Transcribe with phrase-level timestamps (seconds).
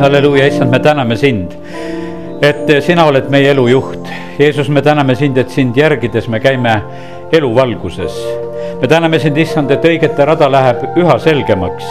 [0.00, 1.54] halleluuja, issand, me täname sind,
[2.42, 4.10] et sina oled meie elu juht.
[4.38, 6.76] Jeesus, me täname sind, et sind järgides me käime
[7.32, 8.18] elu valguses.
[8.80, 11.84] me täname sind, issand, et õigete rada läheb üha selgemaks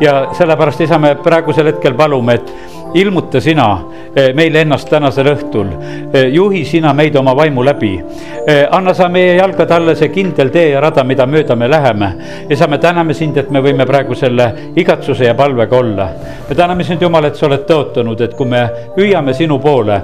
[0.00, 2.52] ja sellepärast, isa, me praegusel hetkel palume, et
[2.94, 3.78] ilmuta sina
[4.14, 5.68] eh, meile ennast tänasel õhtul.
[6.12, 7.92] Eh, juhi sina meid oma vaimu läbi.
[8.46, 12.10] Eh, anna sa meie jalgade alla see kindel tee ja rada, mida mööda me läheme.
[12.48, 16.08] ja sa, me täname sind, et me võime praegu selle igatsuse ja palvega olla.
[16.48, 18.64] me täname sind, Jumal, et sa oled tõotanud, et kui me
[18.96, 20.00] hüüame sinu poole,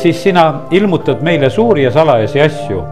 [0.00, 2.82] siis sina ilmutad meile suuri ja salajasi asju.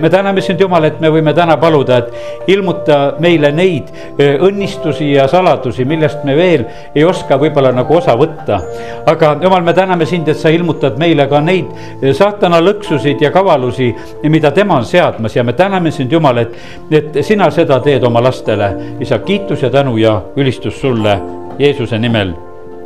[0.00, 5.28] me täname sind, Jumal, et me võime täna paluda, et ilmuta meile neid õnnistusi ja
[5.28, 8.60] saladusi, millest me veel ei oska võib-olla nagu osa võtta
[9.06, 13.92] aga jumal, me täname sind, et sa ilmutad meile ka neid saatana lõksusid ja kavalusi,
[14.28, 16.56] mida tema on seadmas ja me täname sind, Jumal, et,
[16.90, 18.70] et sina seda teed oma lastele.
[19.00, 21.20] isa, kiitus ja tänu ja ülistus sulle
[21.58, 22.34] Jeesuse nimel,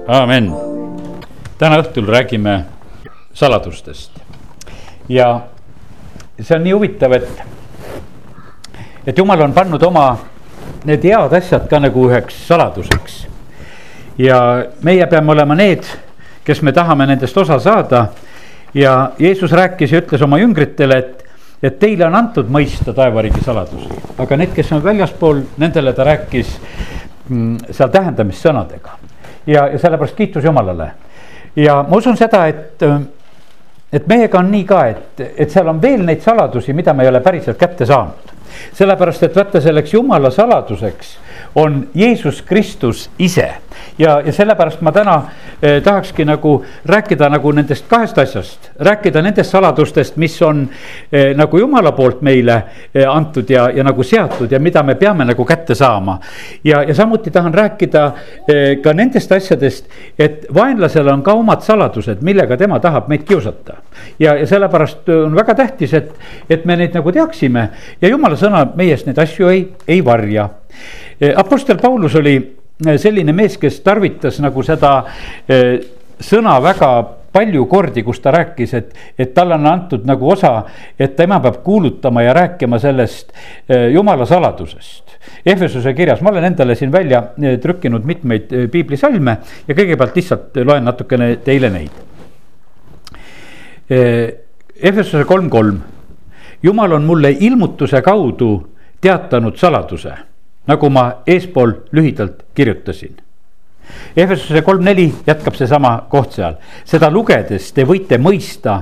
[0.08, 0.52] amen.
[1.58, 2.64] täna õhtul räägime
[3.32, 4.10] saladustest
[5.08, 5.40] ja
[6.40, 7.42] see on nii huvitav, et,
[9.06, 10.06] et Jumal on pannud oma
[10.84, 13.29] need head asjad ka nagu üheks saladuseks
[14.18, 15.84] ja meie peame olema need,
[16.44, 18.06] kes me tahame nendest osa saada.
[18.74, 21.24] ja Jeesus rääkis ja ütles oma jüngritele, et,
[21.62, 23.88] et teile on antud mõista taevariigi saladusi,
[24.18, 26.52] aga need, kes on väljaspool, nendele ta rääkis
[27.28, 28.90] mm, seal tähendamissõnadega.
[29.46, 30.90] ja, ja sellepärast kiitus Jumalale.
[31.56, 32.82] ja ma usun seda, et,
[33.92, 37.08] et meiega on nii ka, et, et seal on veel neid saladusi, mida me ei
[37.08, 38.36] ole päriselt kätte saanud.
[38.72, 41.18] sellepärast, et vaata selleks Jumala saladuseks
[41.54, 43.54] on Jeesus Kristus ise
[43.98, 45.22] ja, ja sellepärast ma täna
[45.62, 50.68] eh, tahakski nagu rääkida nagu nendest kahest asjast, rääkida nendest saladustest, mis on
[51.12, 52.62] eh, nagu jumala poolt meile
[52.94, 56.18] eh, antud ja, ja nagu seatud ja mida me peame nagu kätte saama.
[56.64, 58.04] ja, ja samuti tahan rääkida
[58.48, 63.80] eh, ka nendest asjadest, et vaenlasel on ka omad saladused, millega tema tahab meid kiusata.
[64.18, 66.14] ja, ja sellepärast on väga tähtis, et,
[66.50, 67.68] et me neid nagu teaksime
[68.00, 70.48] ja jumala sõna meie eest neid asju ei, ei varja.
[71.36, 72.38] Apostel Paulus oli
[72.86, 75.02] Äh, selline mees, kes tarvitas nagu seda
[75.52, 75.82] äh,
[76.20, 76.88] sõna väga
[77.30, 80.64] palju kordi, kus ta rääkis, et, et talle on antud nagu osa,
[80.98, 85.18] et tema peab kuulutama ja rääkima sellest äh, jumala saladusest.
[85.44, 87.20] Ehvesuse kirjas, ma olen endale siin välja
[87.60, 89.36] trükkinud mitmeid piiblisalme
[89.68, 91.98] ja kõigepealt lihtsalt loen natukene teile neid.
[94.80, 95.82] Ehvesuse kolm kolm,
[96.64, 98.54] jumal on mulle ilmutuse kaudu
[99.04, 100.16] teatanud saladuse
[100.66, 103.16] nagu ma eespool lühidalt kirjutasin.
[104.16, 108.80] Efesuse kolm neli jätkab seesama koht seal, seda lugedes te võite mõista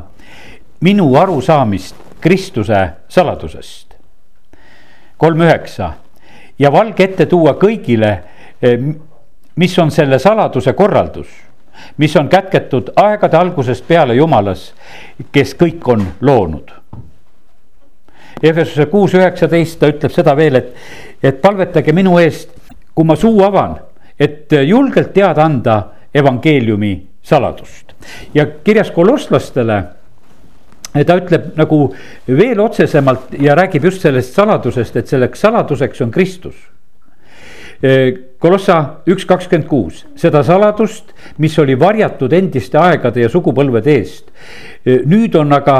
[0.85, 3.95] minu arusaamist Kristuse saladusest.
[5.19, 5.93] kolm üheksa
[6.59, 8.11] ja valge ette tuua kõigile,
[8.63, 8.79] eh,
[9.57, 11.27] mis on selle saladuse korraldus,
[11.97, 14.75] mis on kätketud aegade algusest peale Jumalas,
[15.33, 16.78] kes kõik on loonud
[18.43, 20.73] Efesuse kuus üheksateist ta ütleb seda veel, et,
[21.23, 22.53] et palvetage minu eest,
[22.95, 23.77] kui ma suu avan,
[24.19, 25.79] et julgelt teada anda
[26.15, 27.95] evangeeliumi saladust.
[28.35, 29.83] ja kirjas kolosslastele
[31.07, 31.79] ta ütleb nagu
[32.27, 36.57] veel otsesemalt ja räägib just sellest saladusest, et selleks saladuseks on Kristus.
[38.39, 44.33] Kolossa üks kakskümmend kuus, seda saladust, mis oli varjatud endiste aegade ja sugupõlvede eest.
[44.85, 45.77] nüüd on aga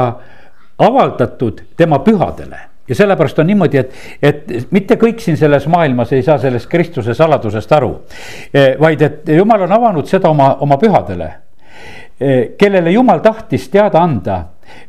[0.79, 2.59] avaldatud tema pühadele
[2.89, 3.91] ja sellepärast on niimoodi, et,
[4.21, 7.91] et mitte kõik siin selles maailmas ei saa sellest Kristuse saladusest aru.
[8.53, 11.27] Eh, vaid et jumal on avanud seda oma, oma pühadele,
[12.19, 14.39] eh, kellele jumal tahtis teada anda,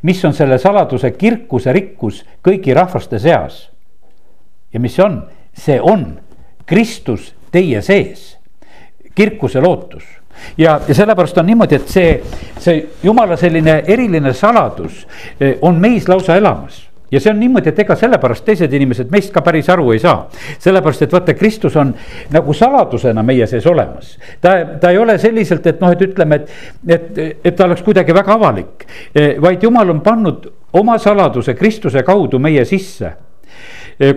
[0.03, 3.67] mis on selle saladuse kirkuse rikkus kõigi rahvaste seas.
[4.73, 6.21] ja mis see on, see on
[6.67, 8.39] Kristus teie sees,
[9.15, 10.20] kirkuse lootus
[10.59, 12.13] ja, ja sellepärast on niimoodi, et see,
[12.59, 15.07] see jumala selline eriline saladus
[15.41, 19.33] eh, on meis lausa elamas ja see on niimoodi, et ega sellepärast teised inimesed meist
[19.35, 20.29] ka päris aru ei saa.
[20.59, 21.95] sellepärast, et vaata, Kristus on
[22.31, 24.19] nagu saladusena meie sees olemas.
[24.41, 26.53] ta, ta ei ole selliselt, et noh, et ütleme, et,
[26.89, 28.87] et, et ta oleks kuidagi väga avalik.
[29.15, 33.13] Eh, vaid jumal on pannud oma saladuse Kristuse kaudu meie sisse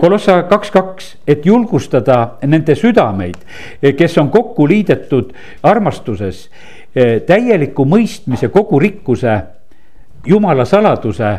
[0.00, 3.36] Kolossa kaks, kaks, et julgustada nende südameid,
[3.98, 6.46] kes on kokku liidetud armastuses,
[7.26, 9.34] täieliku mõistmise, kogu rikkuse,
[10.26, 11.34] jumala saladuse,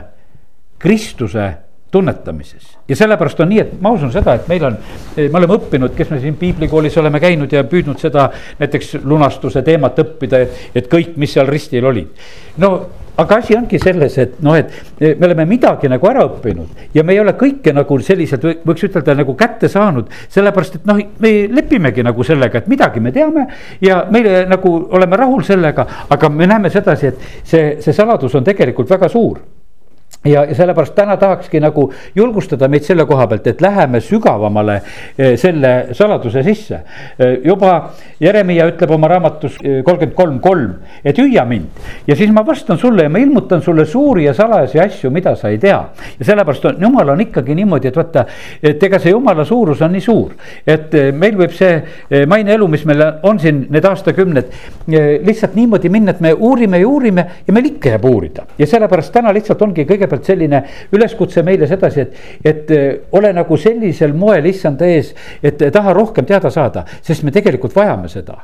[0.80, 1.54] Kristuse
[1.96, 2.78] tunnetamises.
[2.88, 4.76] ja sellepärast on nii, et ma usun seda, et meil on,
[5.16, 8.28] me oleme õppinud, kes me siin piiblikoolis oleme käinud ja püüdnud seda
[8.60, 12.12] näiteks lunastuse teemat õppida, et, et kõik, mis seal ristil olid.
[12.62, 12.72] no
[13.18, 14.72] aga asi ongi selles, et noh, et
[15.20, 19.16] me oleme midagi nagu ära õppinud ja me ei ole kõike nagu selliselt võiks ütelda
[19.16, 20.10] nagu kätte saanud.
[20.30, 23.48] sellepärast, et noh, me lepimegi nagu sellega, et midagi me teame
[23.82, 28.44] ja meile nagu oleme rahul sellega, aga me näeme sedasi, et see, see saladus on
[28.44, 29.40] tegelikult väga suur
[30.26, 34.76] ja sellepärast täna tahakski nagu julgustada meid selle koha pealt, et läheme sügavamale
[35.18, 36.80] eh, selle saladuse sisse.
[37.20, 37.76] Eh, juba
[38.20, 40.74] Jeremiah ütleb oma raamatus eh, kolmkümmend kolm, kolm,
[41.06, 44.82] et hüüa mind ja siis ma vastan sulle ja ma ilmutan sulle suuri ja salajasi
[44.82, 45.82] asju, mida sa ei tea.
[46.20, 48.26] ja sellepärast on, jumal on ikkagi niimoodi, et vaata,
[48.64, 50.34] et ega see jumala suurus on nii suur,
[50.68, 54.52] et meil võib see maine elu, mis meil on siin need aastakümned,
[55.26, 59.14] lihtsalt niimoodi minna, et me uurime ja uurime ja meil ikka jääb uurida ja sellepärast
[59.14, 60.62] täna lihtsalt ongi kõigepealt kõigepealt selline
[60.94, 65.14] üleskutse meile sedasi, et, et eh, ole nagu sellisel moel issanda ees,
[65.44, 68.40] et taha rohkem teada saada, sest me tegelikult vajame seda.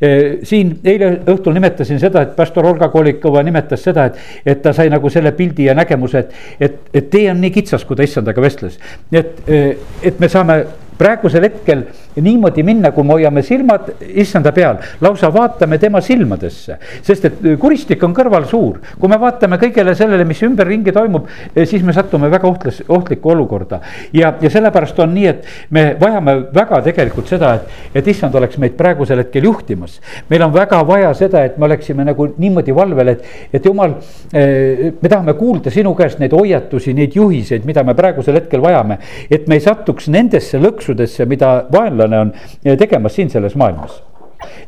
[0.00, 4.72] Eh, siin eile õhtul nimetasin seda, et pastor Olga Kolikova nimetas seda, et, et ta
[4.76, 8.06] sai nagu selle pildi ja nägemuse, et, et, et tee on nii kitsas, kui ta
[8.06, 8.78] issandaga vestles.
[9.12, 10.62] et, eh, et me saame
[10.98, 11.84] praegusel hetkel
[12.22, 16.78] niimoodi minna, kui me hoiame silmad issanda peal, lausa vaatame tema silmadesse.
[17.02, 21.28] sest et kuristik on kõrval suur, kui me vaatame kõigele sellele, mis ümberringi toimub,
[21.64, 23.80] siis me satume väga ohtlas, ohtlikku olukorda.
[24.12, 28.58] ja, ja sellepärast on nii, et me vajame väga tegelikult seda, et, et issand oleks
[28.58, 30.00] meid praegusel hetkel juhtimas.
[30.30, 33.98] meil on väga vaja seda, et me oleksime nagu niimoodi valvel, et, et jumal,
[34.32, 38.98] eh, me tahame kuulda sinu käest neid hoiatusi, neid juhiseid, mida me praegusel hetkel vajame.
[39.30, 42.32] et me ei satuks nendesse lõksudesse lõksudesse, mida vaenlane on
[42.78, 44.02] tegemas siin selles maailmas.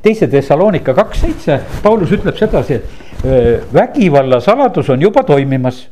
[0.03, 5.89] teise Thessalonika kaks seitse, Paulus ütleb sedasi, et vägivalla saladus on juba toimimas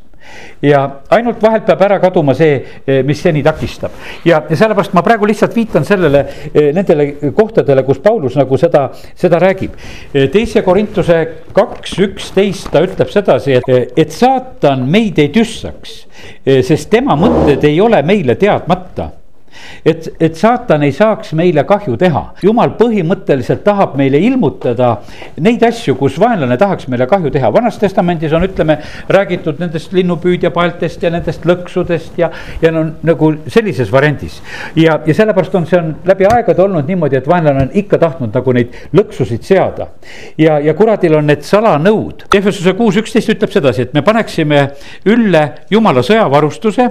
[0.62, 0.80] ja
[1.10, 2.56] ainult vahelt peab ära kaduma see,
[3.04, 3.92] mis seni takistab.
[4.24, 6.24] ja, ja sellepärast ma praegu lihtsalt viitan sellele,
[6.74, 9.76] nendele kohtadele, kus Paulus nagu seda, seda räägib.
[10.32, 11.20] teise Korintuse
[11.52, 16.00] kaks üksteist ta ütleb sedasi, et, et saatan meid ei tüssaks,
[16.42, 19.10] sest tema mõtted ei ole meile teadmata
[19.84, 22.22] et, et saatan ei saaks meile kahju teha.
[22.42, 24.96] jumal põhimõtteliselt tahab meile ilmutada
[25.40, 27.50] neid asju, kus vaenlane tahaks meile kahju teha.
[27.52, 28.78] vanas testamendis on, ütleme,
[29.08, 32.30] räägitud nendest linnupüüdjapaeltest ja nendest lõksudest ja,
[32.62, 34.40] ja no nagu sellises variandis.
[34.76, 38.34] ja, ja sellepärast on, see on läbi aegade olnud niimoodi, et vaenlane on ikka tahtnud
[38.34, 39.90] nagu neid lõksusid seada.
[40.38, 42.26] ja, ja kuradil on need salanõud.
[42.34, 44.68] Efesuse kuus üksteist ütleb sedasi, et me paneksime
[45.06, 46.90] ülle jumala sõjavarustuse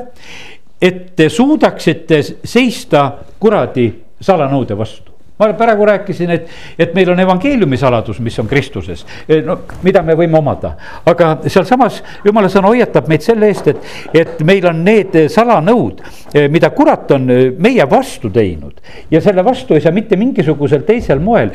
[0.81, 3.07] et te suudaksite seista
[3.39, 3.87] kuradi
[4.21, 6.47] salanõude vastu ma praegu rääkisin, et,
[6.79, 10.75] et meil on evangeeliumi saladus, mis on Kristuses, eh, no mida me võime omada.
[11.05, 15.99] aga sealsamas jumala sõna hoiatab meid selle eest, et, et meil on need salanõud,
[16.33, 18.79] eh, mida kurat on eh, meie vastu teinud.
[19.11, 21.51] ja selle vastu ei saa mitte mingisugusel teisel moel,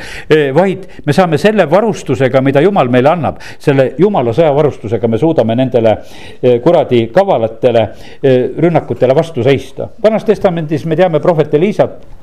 [0.53, 5.97] vaid me saame selle varustusega, mida jumal meile annab, selle jumala sõjavarustusega me suudame nendele
[6.63, 7.87] kuradi kavalatele
[8.61, 9.89] rünnakutele vastu seista.
[10.03, 12.20] vanas testamendis me teame prohvet Elisat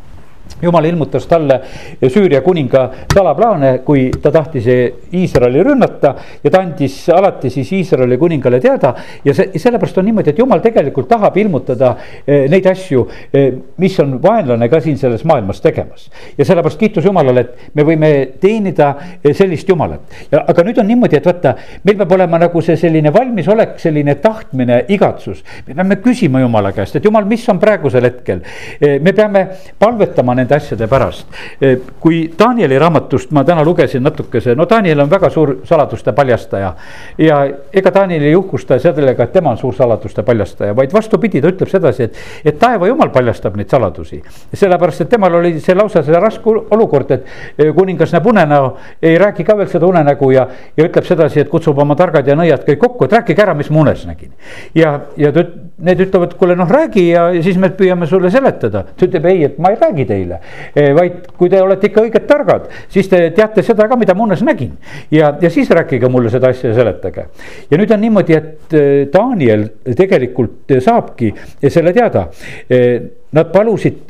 [0.62, 1.60] jumal ilmutas talle
[2.08, 4.66] Süüria kuninga salaplaane, kui ta tahtis
[5.14, 6.14] Iisraeli rünnata
[6.44, 8.94] ja ta andis alati siis Iisraeli kuningale teada.
[9.24, 11.94] ja see, sellepärast on niimoodi, et jumal tegelikult tahab ilmutada
[12.26, 16.08] eh, neid asju, eh, mis on vaenlane ka siin selles maailmas tegemas.
[16.38, 18.10] ja sellepärast kiitus Jumalale, et me võime
[18.40, 20.00] teenida eh, sellist Jumalat.
[20.32, 21.54] ja aga nüüd on niimoodi, et vaata,
[21.84, 25.44] meil peab olema nagu see selline valmisolek, selline tahtmine, igatsus.
[25.66, 28.42] me peame küsima Jumala käest, et Jumal, mis on praegusel hetkel.
[28.80, 29.46] me peame
[29.78, 31.26] palvetama nende asjade pärast.
[31.60, 36.74] Eh, kui Danieli raamatust ma täna lugesin natukese, no Daniel on väga suur saladuste paljastaja.
[37.18, 37.38] ja
[37.72, 41.70] ega Daniel ei uhkusta sellega, et tema on suur saladuste paljastaja, vaid vastupidi, ta ütleb
[41.70, 44.22] sedasi, et, et taeva jumal paljastab neid saladusi.
[44.54, 47.26] sellepärast, et temal oli see lausa see raske olukord, et
[47.58, 51.48] eh, kuningas näeb unenäo, ei räägi ka veel seda unenägu ja, ja ütleb sedasi, et
[51.48, 54.32] kutsub oma targad ja nõiad kõik kokku, et rääkige ära, mis ma unes nägin.
[54.74, 55.44] ja, ja ta,
[55.78, 58.84] need ütlevad, kuule noh, räägi ja, ja siis me püüame sulle seletada.
[58.96, 60.40] ta ütleb ei, et ma ei räägi teile
[60.74, 64.26] Eh, vaid kui te olete ikka õiged targad, siis te teate seda ka, mida ma
[64.26, 64.76] unes nägin.
[65.10, 67.26] ja, ja siis rääkige mulle seda asja ja seletage.
[67.70, 71.32] ja nüüd on niimoodi, et eh, Daniel tegelikult saabki
[71.68, 72.28] selle teada
[72.70, 73.00] eh,
[73.32, 74.08] Nad palusid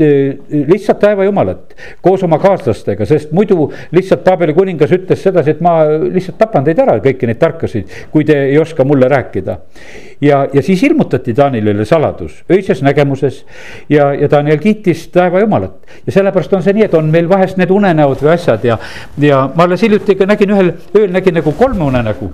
[0.69, 5.73] lihtsalt taeva jumalat koos oma kaaslastega, sest muidu lihtsalt Taabeli kuningas ütles sedasi, et ma
[5.89, 9.59] lihtsalt tapan teid ära, kõiki neid tarkasid, kui te ei oska mulle rääkida.
[10.21, 13.45] ja, ja siis ilmutati Danielile saladus öises nägemuses
[13.89, 15.75] ja, ja Daniel kiitis taeva jumalat.
[16.07, 18.79] ja sellepärast on see nii, et on meil vahest need unenäod või asjad ja,
[19.19, 22.31] ja ma alles hiljuti ka nägin ühel ööl nägin nagu kolme unenägu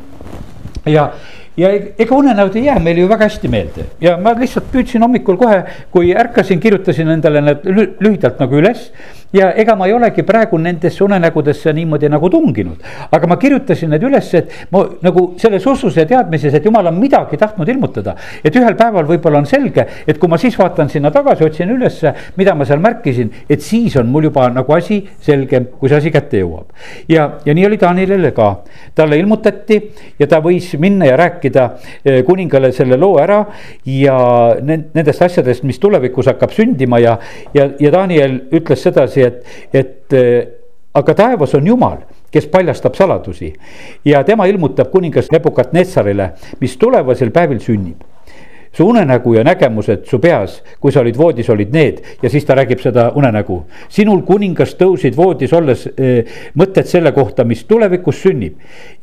[0.87, 1.13] ja
[1.57, 5.39] ja ega unenäod ei jää meile ju väga hästi meelde ja ma lihtsalt püüdsin hommikul
[5.39, 5.61] kohe,
[5.95, 7.69] kui ärkasin, kirjutasin endale need
[8.03, 8.89] lühidalt nagu üles.
[9.35, 12.79] Ja ega ma ei olegi praegu nendesse unenägudesse niimoodi nagu tunginud.
[13.11, 16.99] aga ma kirjutasin need üles, et ma nagu selles usus ja teadmises, et jumal on
[16.99, 18.15] midagi tahtnud ilmutada.
[18.45, 22.15] et ühel päeval võib-olla on selge, et kui ma siis vaatan sinna tagasi, otsin ülesse,
[22.37, 26.15] mida ma seal märkisin, et siis on mul juba nagu asi selgem, kui see asi
[26.15, 26.71] kätte jõuab.
[27.09, 28.51] ja, ja nii oli Danielile ka,
[28.95, 29.81] talle ilmutati
[30.19, 31.67] ja ta võis minna ja rääkida
[32.05, 33.43] eh, kuningale selle loo ära
[33.85, 34.17] ja
[34.63, 37.19] nendest asjadest, mis tulevikus hakkab sündima ja,
[37.55, 39.41] ja, ja Daniel ütles sedasi, et,
[39.73, 40.47] et eh,
[40.95, 42.05] aga taevas on Jumal
[42.35, 43.53] kes paljastab saladusi
[44.05, 48.03] ja tema ilmutab kuningas Nebukat-Netsarile, mis tulevasel päevil sünnib
[48.77, 52.55] su unenägu ja nägemused su peas, kui sa olid voodis, olid need ja siis ta
[52.59, 53.63] räägib seda unenägu.
[53.89, 56.25] sinul kuningas tõusid voodis olles e,
[56.59, 58.55] mõtted selle kohta, mis tulevikus sünnib.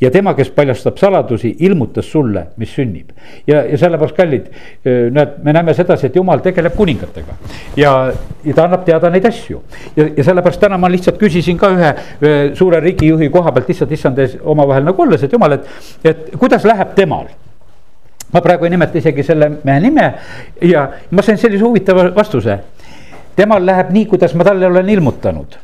[0.01, 3.11] ja tema, kes paljastab saladusi, ilmutas sulle, mis sünnib.
[3.47, 4.49] ja, ja sellepärast kallid,
[4.85, 7.37] näed, me näeme sedasi, et jumal tegeleb kuningatega
[7.77, 8.11] ja,
[8.43, 9.61] ja ta annab teada neid asju.
[9.95, 13.91] ja, ja sellepärast täna ma lihtsalt küsisin ka ühe, ühe suure riigijuhi koha pealt lihtsalt
[13.91, 15.71] issand ees omavahel nagu olles, et jumal, et,
[16.03, 17.31] et kuidas läheb temal
[18.33, 20.13] ma praegu ei nimeta isegi selle mehe nime
[20.61, 22.59] ja ma sain sellise huvitava vastuse.
[23.35, 25.57] temal läheb nii, kuidas ma talle olen ilmutanud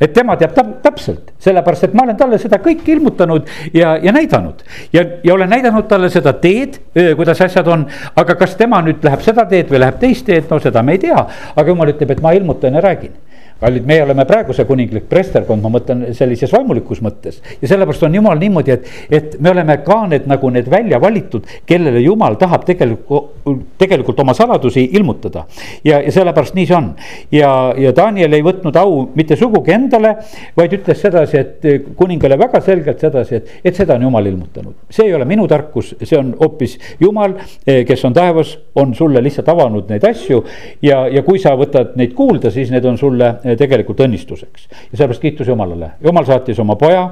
[0.00, 4.62] et tema teab täpselt, sellepärast et ma olen talle seda kõike ilmutanud ja, ja näidanud.
[4.92, 6.78] ja, ja olen näidanud talle seda teed,
[7.16, 10.60] kuidas asjad on, aga kas tema nüüd läheb seda teed või läheb teist teed, no
[10.62, 11.24] seda me ei tea.
[11.54, 13.16] aga jumal ütleb, et ma ilmutan ja räägin
[13.60, 17.40] kallid, meie oleme praeguse kuninglik preesterkond, ma mõtlen sellises vaimulikus mõttes.
[17.60, 21.46] ja sellepärast on jumal niimoodi, et, et me oleme ka need nagu need välja valitud,
[21.66, 23.32] kellele jumal tahab tegelikult,
[23.78, 25.44] tegelikult oma saladusi ilmutada.
[25.84, 26.92] ja, ja sellepärast nii see on.
[27.32, 30.14] ja, ja Daniel ei võtnud au mitte sugugi endale,
[30.56, 34.74] vaid ütles sedasi, et kuningale väga selgelt sedasi, et, et seda on jumal ilmutanud.
[34.90, 37.34] see ei ole minu tarkus, see on hoopis jumal,
[37.66, 40.44] kes on taevas, on sulle lihtsalt avanud neid asju.
[40.82, 44.68] ja, ja kui sa võtad neid kuulda, siis need on sulle tegelikult õnnistuseks.
[44.70, 47.04] ja sellepärast kiitus Jumalale, Jumal saatis oma poja,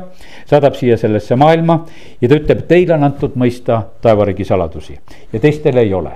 [0.47, 1.85] saadab siia sellesse maailma
[2.21, 4.99] ja ta ütleb, teile on antud mõista taevariigi saladusi
[5.33, 6.12] ja teistel ei ole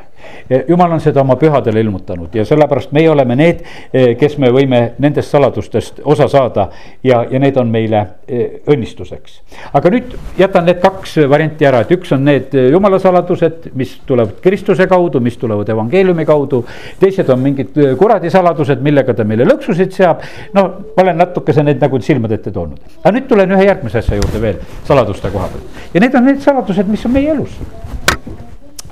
[0.69, 3.63] jumal on seda oma pühadele ilmutanud ja sellepärast meie oleme need,
[3.93, 6.69] eh, kes me võime nendest saladustest osa saada
[7.05, 9.41] ja, ja need on meile eh, õnnistuseks.
[9.73, 13.97] aga nüüd jätan need kaks varianti ära, et üks on need eh, jumala saladused, mis
[14.07, 16.65] tulevad Kristuse kaudu, mis tulevad evangeeliumi kaudu.
[17.01, 20.25] teised on mingid kuradi saladused, millega ta meile lõksusid seab.
[20.55, 24.19] no ma olen natukese need nagu silmade ette toonud, aga nüüd tulen ühe järgmise asja
[24.19, 27.59] juurde veel saladuste koha pealt ja need on need saladused, mis on meie elus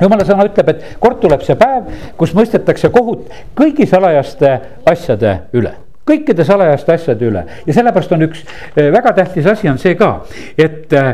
[0.00, 3.28] jumala sõna ütleb, et kord tuleb see päev, kus mõistetakse kohut
[3.58, 4.54] kõigi salajaste
[4.88, 5.74] asjade üle.
[6.08, 7.42] Kõikide salajaste asjade üle.
[7.66, 10.22] Ja sellepärast on üks eh, väga tähtis asi on see ka,
[10.56, 11.12] et eh,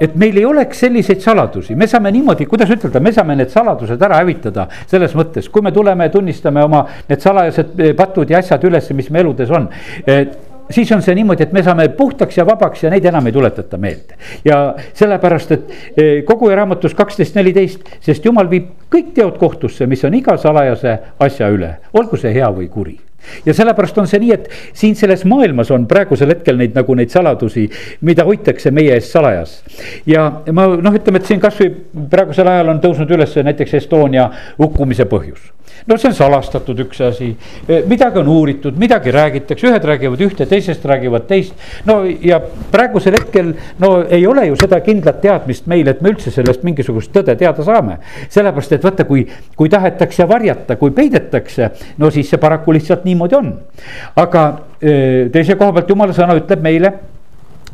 [0.00, 4.02] et meil ei oleks selliseid saladusi, me saame niimoodi, kuidas ütelda, me saame need saladused
[4.04, 8.64] ära hävitada selles mõttes, kui me tuleme, tunnistame oma need salajased eh, patud ja asjad
[8.68, 9.70] üles, mis me eludes on
[10.70, 13.78] siis on see niimoodi, et me saame puhtaks ja vabaks ja neid enam ei tuletata
[13.78, 14.18] meelde.
[14.44, 20.04] ja sellepärast, et eh, kogu raamatus kaksteist, neliteist, sest jumal viib kõik teod kohtusse, mis
[20.04, 22.98] on iga salajase asja üle, olgu see hea või kuri
[23.46, 27.10] ja sellepärast on see nii, et siin selles maailmas on praegusel hetkel neid nagu neid
[27.10, 27.66] saladusi,
[28.06, 29.58] mida hoitakse meie eest salajas.
[30.06, 31.72] ja ma noh, ütleme, et siin kasvõi
[32.10, 35.55] praegusel ajal on tõusnud üles näiteks Estonia hukkumise põhjus
[35.86, 37.30] no see on salastatud üks asi,
[37.88, 41.54] midagi on uuritud, midagi räägitakse, ühed räägivad ühte, teisest räägivad teist.
[41.86, 42.40] no ja
[42.72, 43.52] praegusel hetkel
[43.82, 47.64] no ei ole ju seda kindlat teadmist meil, et me üldse sellest mingisugust tõde teada
[47.66, 47.98] saame.
[48.28, 53.38] sellepärast, et vaata, kui, kui tahetakse varjata, kui peidetakse, no siis see paraku lihtsalt niimoodi
[53.38, 53.52] on.
[54.16, 54.46] aga
[54.80, 56.92] teise koha pealt jumala sõna ütleb meile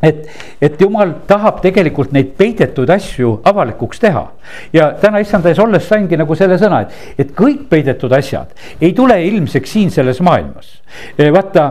[0.02, 0.26] et,
[0.60, 4.24] et jumal tahab tegelikult neid peidetud asju avalikuks teha.
[4.72, 8.92] ja täna issanda ees olles saingi nagu selle sõna, et, et kõik peidetud asjad ei
[8.96, 10.78] tule ilmseks siin selles maailmas.
[11.18, 11.68] vaata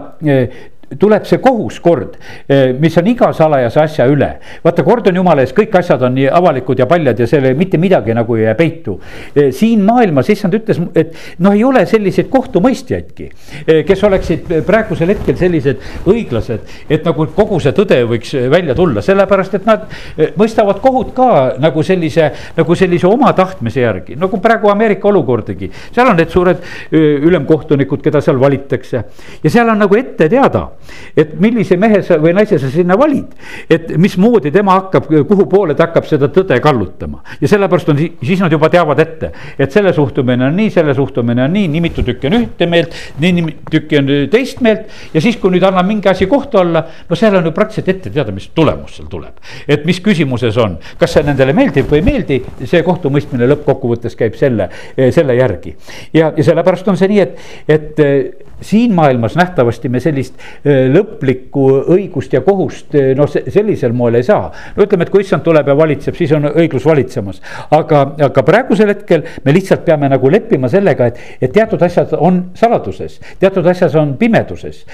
[0.99, 2.17] tuleb see kohus kord,
[2.47, 4.31] eh, mis on iga salajase asja üle.
[4.63, 7.77] vaata, kord on jumala ees, kõik asjad on nii avalikud ja paljad ja selle mitte
[7.77, 8.99] midagi nagu ei jää peitu.
[9.35, 13.29] Eh, siin maailmas issand ütles, et noh, ei ole selliseid kohtumõistjaidki,
[13.67, 19.01] eh, kes oleksid praegusel hetkel sellised õiglased, et nagu kogu see tõde võiks välja tulla,
[19.01, 19.87] sellepärast et nad
[20.37, 25.71] mõistavad kohut ka nagu sellise, nagu sellise oma tahtmise järgi, nagu praegu Ameerika olukordagi.
[25.91, 26.57] seal on need suured
[26.91, 29.03] ülemkohtunikud, keda seal valitakse
[29.43, 30.69] ja seal on nagu ette teada
[31.17, 33.33] et millise mehe sa või naise sa sinna valid.
[33.69, 38.41] et mismoodi tema hakkab, kuhu poole ta hakkab seda tõde kallutama ja sellepärast on, siis
[38.43, 42.05] nad juba teavad ette, et selle suhtumine on nii, selle suhtumine on nii, nii mitu
[42.07, 44.91] tükki on ühte meelt, nii tükki on teist meelt.
[45.13, 48.13] ja siis, kui nüüd annab mingi asi kohtu alla, no seal on ju praktiliselt ette
[48.13, 49.41] teada, mis tulemus seal tuleb.
[49.67, 54.37] et mis küsimuses on, kas see nendele meeldib või ei meeldi, see kohtumõistmine lõppkokkuvõttes käib
[54.39, 54.69] selle,
[55.11, 55.75] selle järgi.
[56.13, 57.37] ja, ja sellepärast on see nii, et,
[57.71, 61.65] et siin maailmas nähtavasti me sellist lõplikku
[61.95, 64.51] õigust ja kohust noh, sellisel moel ei saa.
[64.75, 67.41] no ütleme, et kui issand tuleb ja valitseb, siis on õiglus valitsemas.
[67.71, 72.43] aga, aga praegusel hetkel me lihtsalt peame nagu leppima sellega, et, et teatud asjad on
[72.57, 74.85] saladuses, teatud asjas on pimeduses.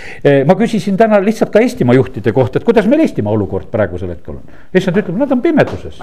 [0.46, 4.40] ma küsisin täna lihtsalt ka Eestimaa juhtide kohta, et kuidas meil Eestimaa olukord praegusel hetkel
[4.40, 4.58] on.
[4.74, 6.02] issand ütleb, nad on pimeduses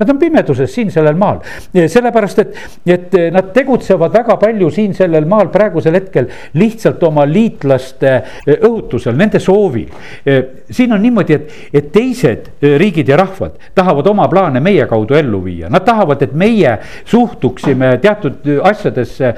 [0.00, 1.42] Nad on pimeduses siin sellel maal,
[1.74, 2.54] sellepärast et,
[2.88, 8.12] et nad tegutsevad väga palju siin sellel maal praegusel hetkel lihtsalt oma liitlaste
[8.46, 9.90] eh, õhutusel, nende soovil.
[10.24, 11.52] Eh, siin on niimoodi, et,
[11.82, 16.22] et teised eh, riigid ja rahvad tahavad oma plaane meie kaudu ellu viia, nad tahavad,
[16.24, 19.34] et meie suhtuksime teatud asjadesse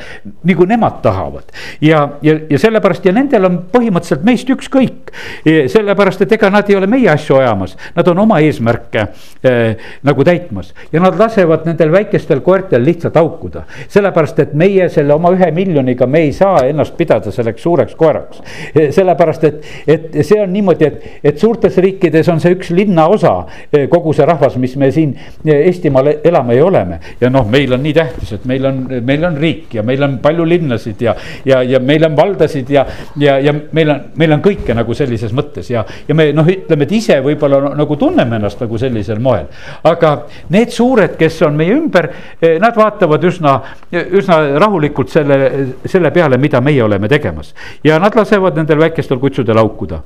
[0.48, 1.50] nagu nemad tahavad.
[1.80, 5.12] ja, ja, ja sellepärast ja nendel on põhimõtteliselt meist ükskõik,
[5.44, 10.24] sellepärast et ega nad ei ole meie asju ajamas, nad on oma eesmärke äh, nagu
[10.26, 13.62] täitmas täitmas ja nad lasevad nendel väikestel koertel lihtsalt haukuda.
[13.88, 18.42] sellepärast, et meie selle oma ühe miljoniga, me ei saa ennast pidada selleks suureks koeraks.
[18.90, 23.46] sellepärast, et, et see on niimoodi, et, et suurtes riikides on see üks linnaosa,
[23.90, 26.98] kogu see rahvas, mis me siin Eestimaal elame ja oleme.
[27.20, 30.18] ja noh, meil on nii tähtis, et meil on, meil on riik ja meil on
[30.22, 34.42] palju linnasid ja, ja, ja meil on valdasid ja, ja, ja meil on, meil on
[34.44, 38.60] kõike nagu sellises mõttes ja, ja me noh, ütleme, et ise võib-olla nagu tunneme ennast
[38.62, 39.48] nagu sellisel moel.
[39.88, 40.12] aga
[40.50, 43.58] Need suured, kes on meie ümber, eh, nad vaatavad üsna,
[43.92, 45.38] üsna rahulikult selle,
[45.86, 47.54] selle peale, mida meie oleme tegemas.
[47.84, 50.02] Ja nad lasevad nendel väikestel kutsudel haukuda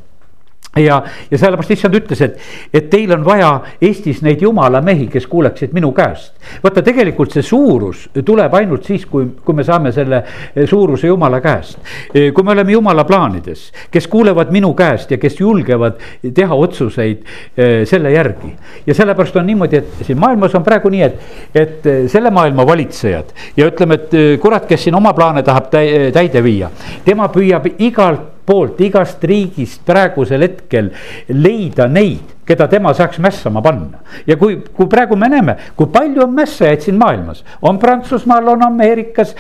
[0.77, 2.39] ja, ja sellepärast issand ütles, et,
[2.75, 3.51] et teil on vaja
[3.83, 6.35] Eestis neid jumala mehi, kes kuuleksid minu käest.
[6.63, 10.23] vaata, tegelikult see suurus tuleb ainult siis, kui, kui me saame selle
[10.69, 11.79] suuruse jumala käest.
[12.13, 16.01] kui me oleme jumala plaanides, kes kuulevad minu käest ja kes julgevad
[16.35, 17.25] teha otsuseid
[17.57, 18.53] eh, selle järgi.
[18.87, 21.21] ja sellepärast on niimoodi, et siin maailmas on praegu nii, et,
[21.55, 26.43] et selle maailma valitsejad ja ütleme, et eh, kurat, kes siin oma plaane tahab täide
[26.45, 26.71] viia,
[27.05, 30.93] tema püüab igalt poolt igast riigist praegusel hetkel
[31.29, 33.99] leida neid keda tema saaks mässama panna.
[34.27, 38.63] ja kui, kui praegu me näeme, kui palju on mässajaid siin maailmas, on Prantsusmaal, on
[38.63, 39.35] Ameerikas,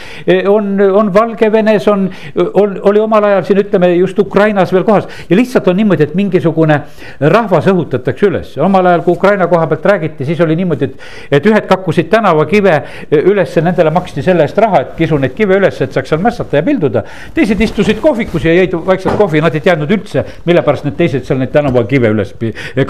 [0.50, 2.08] on, on Valgevenes, on,
[2.54, 5.08] on, oli omal ajal siin ütleme just Ukrainas veel kohas.
[5.30, 6.80] ja lihtsalt on niimoodi, et mingisugune
[7.20, 11.06] rahvas õhutatakse üles, omal ajal, kui Ukraina koha pealt räägiti, siis oli niimoodi, et,
[11.38, 12.76] et ühed kakkusid tänavakive
[13.22, 16.58] ülesse, nendele maksti selle eest raha, et kisu neid kive üles, et saaks seal mässata
[16.58, 17.04] ja pilduda.
[17.34, 21.24] teised istusid kohvikus ja jõid vaikselt kohvi, nad ei teadnud üldse, mille pärast need teised
[21.26, 22.34] seal neid tänavakive üles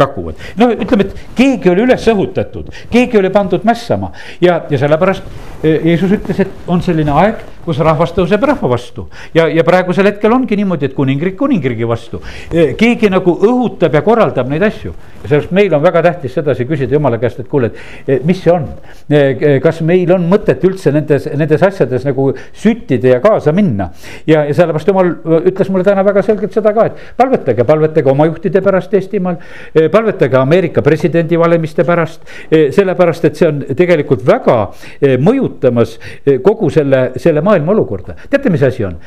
[0.07, 0.47] kakuvad.
[0.57, 5.27] no ütleme, et keegi oli üles õhutatud, keegi oli pandud mässama ja, ja sellepärast
[5.63, 9.09] eh, Jeesus ütles, et on selline aeg, kus rahvas tõuseb rahva vastu.
[9.35, 12.21] ja, ja praegusel hetkel ongi niimoodi, et kuningriik kuningriigi vastu.
[12.53, 14.95] Eh, keegi nagu õhutab ja korraldab neid asju.
[15.23, 18.43] ja sellepärast meil on väga tähtis sedasi küsida jumala käest, et kuule, et eh, mis
[18.43, 18.69] see on.
[19.63, 23.91] kas meil on mõtet üldse nendes, nendes asjades nagu süttida ja kaasa minna.
[24.27, 25.13] ja, ja sellepärast jumal
[25.51, 29.41] ütles mulle täna väga selgelt seda ka, et palvetage, palvetage oma juhtide pärast Eestimaal.
[29.97, 34.59] Palvetage Ameerika presidendi valimiste pärast, sellepärast et see on tegelikult väga
[35.25, 35.97] mõjutamas
[36.45, 38.19] kogu selle, selle maailma olukorda.
[38.31, 39.01] teate, mis asi on?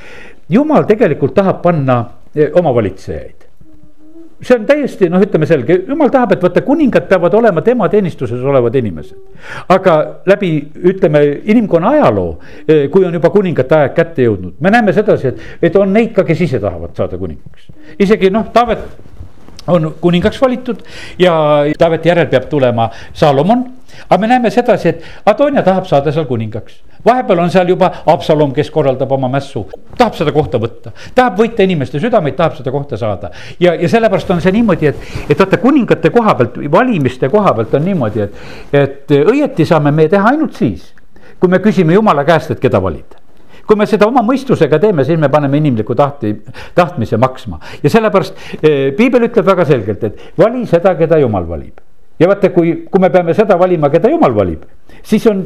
[0.49, 1.99] jumal tegelikult tahab panna
[2.57, 3.49] oma valitsejaid
[4.41, 8.43] see on täiesti noh, ütleme selge, jumal tahab, et vaata, kuningad peavad olema tema teenistuses
[8.43, 9.17] olevad inimesed.
[9.75, 9.95] aga
[10.29, 10.51] läbi,
[10.91, 12.31] ütleme inimkonna ajaloo,
[12.91, 16.23] kui on juba kuningate aeg kätte jõudnud, me näeme sedasi, et, et on neid ka,
[16.27, 17.67] kes ise tahavad saada kuningaks.
[17.99, 18.87] isegi noh, Taavet
[19.69, 20.81] on kuningaks valitud
[21.19, 21.33] ja
[21.77, 23.65] Taaveti järel peab tulema Salomon.
[24.09, 26.81] aga me näeme sedasi, et Adonia tahab saada seal kuningaks.
[27.05, 31.63] vahepeal on seal juba Absalom, kes korraldab oma mässu, tahab seda kohta võtta, tahab võita
[31.63, 33.31] inimeste südameid, tahab seda kohta saada.
[33.59, 37.73] ja, ja sellepärast on see niimoodi, et, et vaata kuningate koha pealt, valimiste koha pealt
[37.73, 38.35] on niimoodi, et,
[38.73, 40.93] et õieti saame me teha ainult siis,
[41.39, 43.28] kui me küsime jumala käest, et keda valida
[43.69, 46.31] kui me seda oma mõistusega teeme, siis me paneme inimliku tahti,
[46.73, 51.77] tahtmise maksma ja sellepärast eh, piibel ütleb väga selgelt, et vali seda, keda jumal valib.
[52.19, 54.65] ja vaata, kui, kui me peame seda valima, keda jumal valib,
[55.05, 55.45] siis on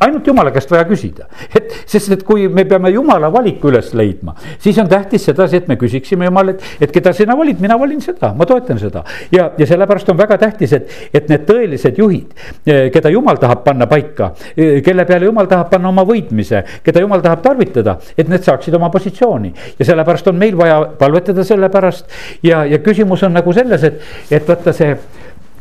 [0.00, 4.34] ainult jumala käest vaja küsida, et sest, et kui me peame jumala valiku üles leidma,
[4.62, 8.00] siis on tähtis sedasi, et me küsiksime jumala, et, et keda sina valid, mina valin
[8.04, 9.04] seda, ma toetan seda.
[9.32, 12.32] ja, ja sellepärast on väga tähtis, et, et need tõelised juhid,
[12.66, 17.04] eh, keda jumal tahab panna paika, eh, kelle peale jumal tahab panna oma võitmise, keda
[17.04, 19.52] jumal tahab tarvitada, et need saaksid oma positsiooni.
[19.78, 22.10] ja sellepärast on meil vaja palvetada selle pärast
[22.42, 24.96] ja, ja küsimus on nagu selles, et, et vaata see,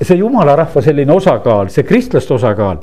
[0.01, 2.81] see jumala rahva selline osakaal, see kristlaste osakaal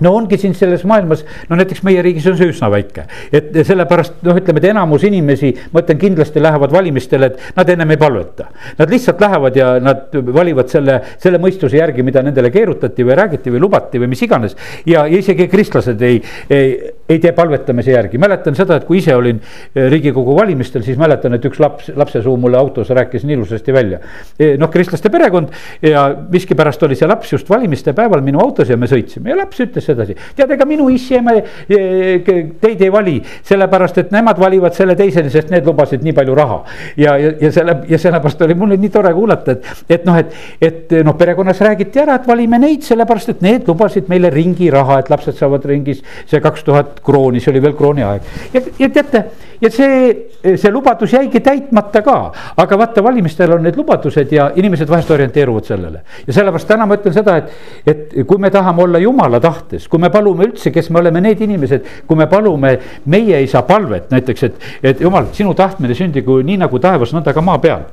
[0.00, 3.04] no ongi siin selles maailmas, no näiteks meie riigis on see üsna väike.
[3.32, 7.94] et sellepärast noh, ütleme, et enamus inimesi, ma ütlen, kindlasti lähevad valimistele, et nad ennem
[7.94, 8.48] ei palveta.
[8.78, 13.52] Nad lihtsalt lähevad ja nad valivad selle, selle mõistuse järgi, mida nendele keerutati või räägiti
[13.52, 14.56] või lubati või mis iganes.
[14.86, 16.72] ja, ja isegi kristlased ei, ei,
[17.08, 21.36] ei tee palvetamise järgi, mäletan seda, et kui ise olin eh, riigikogu valimistel, siis mäletan,
[21.36, 24.00] et üks laps, lapse suu mulle autos rääkis nii ilusasti välja.
[24.38, 25.52] Eh, noh, kristlaste perekond
[25.84, 29.60] ja miskipärast oli see laps just valimiste päeval minu autos ja me sõitsime ja laps
[29.62, 30.16] ütles sedasi.
[30.36, 31.36] tead, ega minu issi-ema
[31.68, 33.16] teid ei vali,
[33.48, 36.62] sellepärast et nemad valivad selle teise, sest need lubasid nii palju raha.
[36.96, 40.34] ja, ja, ja selle ja sellepärast oli mul nii tore kuulata, et, et noh, et,
[40.60, 45.10] et noh, perekonnas räägiti ära, et valime neid, sellepärast et need lubasid meile ringiraha, et
[45.12, 48.30] lapsed saavad ringis see kaks tuhat krooni, see oli veel krooni aeg.
[48.54, 49.24] ja, ja teate,
[49.62, 50.12] ja see,
[50.56, 52.18] see lubadus jäigi täitmata ka,
[52.62, 56.02] aga vaata, valimistel on need lubadused ja inimesed vahest orienteeruvad sellele.
[56.26, 57.52] ja sellepärast täna ma ütlen seda, et,
[57.86, 61.40] et kui me tahame olla jumala tahtes, kui me palume üldse, kes me oleme need
[61.46, 62.74] inimesed, kui me palume
[63.06, 67.44] meie isa palvet näiteks, et, et jumal, sinu tahtmine sündigu nii nagu taevas, nõnda ka
[67.44, 67.86] maa peal.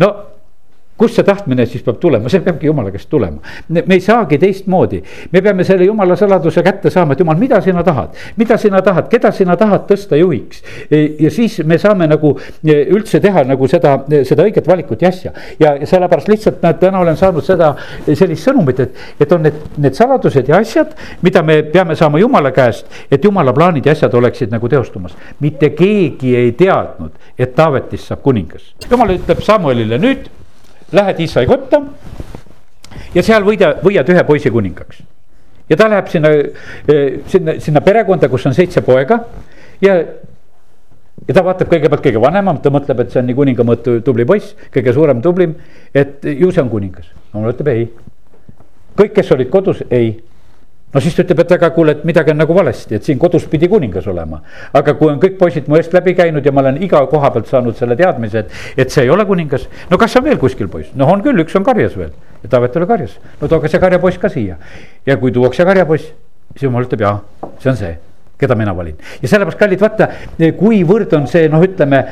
[0.00, 0.10] no
[1.00, 3.40] kust see tahtmine siis peab tulema, see peabki jumala käest tulema.
[3.68, 5.00] me ei saagi teistmoodi,
[5.32, 9.08] me peame selle jumala saladuse kätte saama, et jumal, mida sina tahad, mida sina tahad,
[9.12, 10.60] keda sina tahad tõsta juhiks.
[10.90, 13.94] E, ja siis me saame nagu e, üldse teha nagu seda,
[14.28, 15.32] seda õiget valikut ja asja.
[15.60, 17.72] ja, ja sellepärast lihtsalt näed, täna olen saanud seda,
[18.08, 20.92] sellist sõnumit, et, et on need, need saladused ja asjad,
[21.24, 25.16] mida me peame saama jumala käest, et jumala plaanid ja asjad oleksid nagu teostumas.
[25.40, 28.74] mitte keegi ei teadnud, et Taavetist saab kuningas.
[28.90, 30.28] jumal ütleb Samuelile nüüd
[30.92, 31.82] lähed Iisraeli kotta
[33.14, 35.02] ja seal võida, võiad ühe poisi kuningaks.
[35.70, 39.24] ja ta läheb sinna, eh, sinna, sinna perekonda, kus on seitse poega
[39.80, 40.02] ja
[41.28, 44.24] ja ta vaatab kõigepealt kõige vanemam, ta mõtleb, et see on nii kuninga mõõtu tubli
[44.24, 45.54] poiss, kõige suurem, tublim,
[45.94, 47.10] et ju see on kuningas.
[47.34, 47.88] no ütleb ei.
[48.96, 50.16] kõik, kes olid kodus, ei
[50.94, 53.46] no siis ta ütleb, et aga kuule, et midagi on nagu valesti, et siin kodus
[53.50, 54.40] pidi kuningas olema.
[54.72, 57.48] aga kui on kõik poisid mu eest läbi käinud ja ma olen iga koha pealt
[57.50, 59.68] saanud selle teadmise, et, et see ei ole kuningas.
[59.90, 60.94] no kas on veel kuskil poiss?
[60.94, 63.18] noh, on küll, üks on karjas veel ja Taavet oli karjas.
[63.40, 64.58] no tooge see karjapoiss ka siia.
[65.06, 66.12] ja kui tuuakse karjapoiss,
[66.52, 67.18] siis jumal ütleb jaa,
[67.58, 67.96] see on see
[68.40, 68.96] keda mina valin.
[69.22, 70.08] ja sellepärast, kallid, vaata,
[70.58, 72.04] kuivõrd on see, noh, ütleme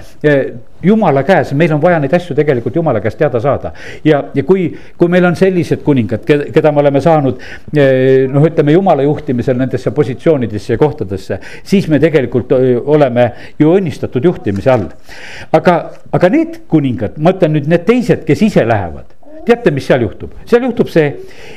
[0.82, 3.72] jumala käes, meil on vaja neid asju tegelikult jumala käest teada saada.
[4.04, 7.42] ja, ja kui, kui meil on sellised kuningad, keda me oleme saanud
[8.32, 12.52] noh, ütleme jumala juhtimisel nendesse positsioonidesse ja kohtadesse, siis me tegelikult
[12.84, 14.88] oleme ju õnnistatud juhtimise all.
[15.52, 15.78] aga,
[16.12, 19.10] aga need kuningad, ma ütlen nüüd need teised, kes ise lähevad,
[19.48, 20.36] teate, mis seal juhtub?
[20.46, 21.10] seal juhtub see,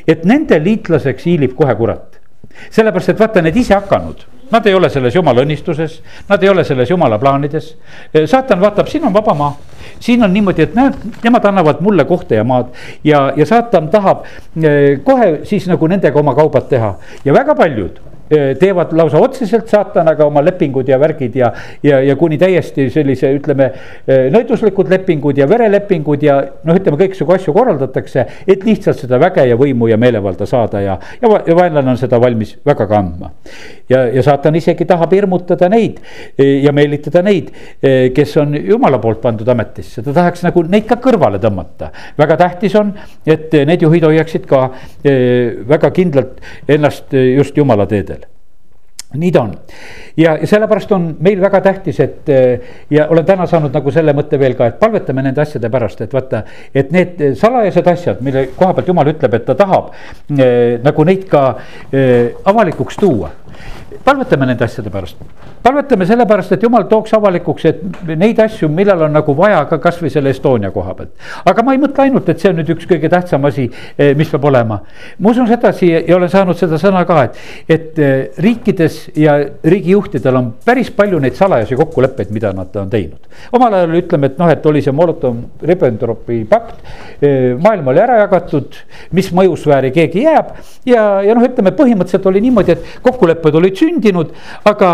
[0.08, 2.21] et nende liitlaseks hiilib kohe kurat
[2.70, 5.94] sellepärast, et vaata, need isehakanud Nad ei ole selles jumala õnnistuses,
[6.28, 7.70] nad ei ole selles jumala plaanides.
[8.26, 9.54] saatan vaatab, siin on vaba maa,
[10.00, 12.74] siin on niimoodi, et näed, nemad annavad mulle kohta ja maad.
[13.04, 16.98] Ja, ja saatan tahab eh, kohe siis nagu nendega oma kaubad teha.
[17.26, 21.52] Ja väga paljud teevad lausa otseselt saatanaga oma lepingud ja värgid ja,
[21.84, 23.68] ja, ja kuni täiesti sellise, ütleme,
[24.08, 29.58] nõiduslikud lepingud ja verelepingud ja noh, ütleme kõiksugu asju korraldatakse, et lihtsalt seda väge ja
[29.60, 33.32] võimu ja meelevalda saada ja, ja, ja vaenlane on seda valmis väga ka andma.
[33.90, 36.00] ja, ja saatan isegi tahab hirmutada neid
[36.38, 37.52] ja meelitada neid,
[38.16, 41.92] kes on jumala poolt pandud ametisse, ta tahaks nagu neid ka kõrvale tõmmata.
[42.18, 42.94] väga tähtis on,
[43.26, 44.68] et need juhid hoiaksid ka
[45.76, 46.40] väga kindlalt
[46.72, 48.21] ennast just jumala teedel
[49.14, 49.56] nii ta on.
[50.18, 52.30] Ja, ja sellepärast on meil väga tähtis, et
[52.90, 56.14] ja olen täna saanud nagu selle mõtte veel ka, et palvetame nende asjade pärast, et
[56.14, 56.44] vaata,
[56.76, 59.92] et need salajased asjad, mille koha pealt jumal ütleb, et ta tahab
[60.38, 61.44] eh, nagu neid ka
[61.92, 63.32] eh, avalikuks tuua
[64.04, 65.18] palvetame nende asjade pärast.
[65.64, 67.82] palvetame sellepärast, et jumal tooks avalikuks, et
[68.18, 71.12] neid asju, millal on nagu vaja ka kasvõi selle Estonia koha pealt.
[71.46, 74.30] aga ma ei mõtle ainult, et see on nüüd üks kõige tähtsam asi, eh, mis
[74.30, 74.82] peab olema.
[75.20, 77.38] ma usun sedasi ja olen saanud seda sõna ka, et,
[77.70, 83.20] et eh, riikides ja riigijuhtidel on päris palju neid salajasi kokkuleppeid, mida nad on teinud.
[83.52, 86.80] omal ajal ütleme, et noh, et oli see Molotov-Ribbentropi pakt,
[87.22, 92.42] eh, maailm oli ära jagatud, mis mõjusfääri keegi jääb ja, ja noh, ütleme põhimõtteliselt oli
[92.48, 94.32] niimoodi, et kokkulepped olid sündinud,
[94.66, 94.92] aga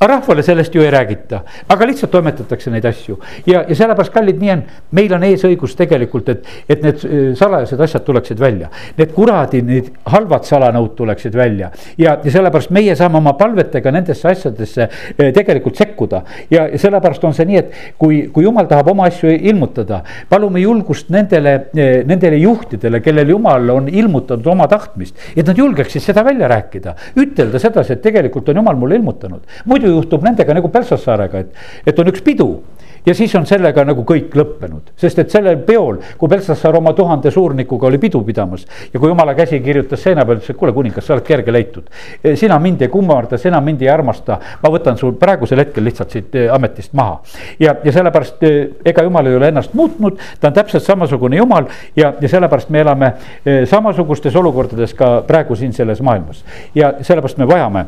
[0.00, 3.16] aga rahvale sellest ju ei räägita, aga lihtsalt toimetatakse neid asju.
[3.46, 4.60] Ja, ja sellepärast, kallid, nii on,
[4.94, 8.70] meil on eesõigus tegelikult, et, et need äh, salajased asjad tuleksid välja.
[8.98, 11.72] Need kuradi, need halvad salanõud tuleksid välja.
[11.98, 16.22] Ja, ja sellepärast meie saame oma palvetega nendesse asjadesse äh, tegelikult sekkuda.
[16.50, 21.10] ja, sellepärast on see nii, et kui, kui jumal tahab oma asju ilmutada, palume julgust
[21.10, 26.46] nendele, äh, nendele juhtidele, kellel jumal on ilmutanud oma tahtmist, et nad julgeksid seda välja
[26.54, 31.44] rääkida, ütelda sedasi, et tegelikult on jumal mulle ilmutanud, muidu muidu juhtub nendega nagu Pelsassaarega,
[31.44, 31.54] et,
[31.86, 32.50] et on üks pidu
[33.06, 37.30] ja siis on sellega nagu kõik lõppenud, sest et sellel peol, kui Belsassar oma tuhande
[37.32, 38.66] suurnikuga oli pidu pidamas.
[38.92, 41.86] ja kui jumala käsi kirjutas seina peal, ütles, et kuule, kuningas, sa oled kerge leitud.
[42.34, 46.36] sina mind ei kummarda, sina mind ei armasta, ma võtan sul praegusel hetkel lihtsalt siit
[46.52, 47.22] ametist maha.
[47.60, 48.44] ja, ja sellepärast
[48.84, 52.82] ega jumal ei ole ennast muutnud, ta on täpselt samasugune jumal ja, ja sellepärast me
[52.84, 53.12] elame
[53.64, 56.44] samasugustes olukordades ka praegu siin selles maailmas.
[56.74, 57.86] ja sellepärast me vajame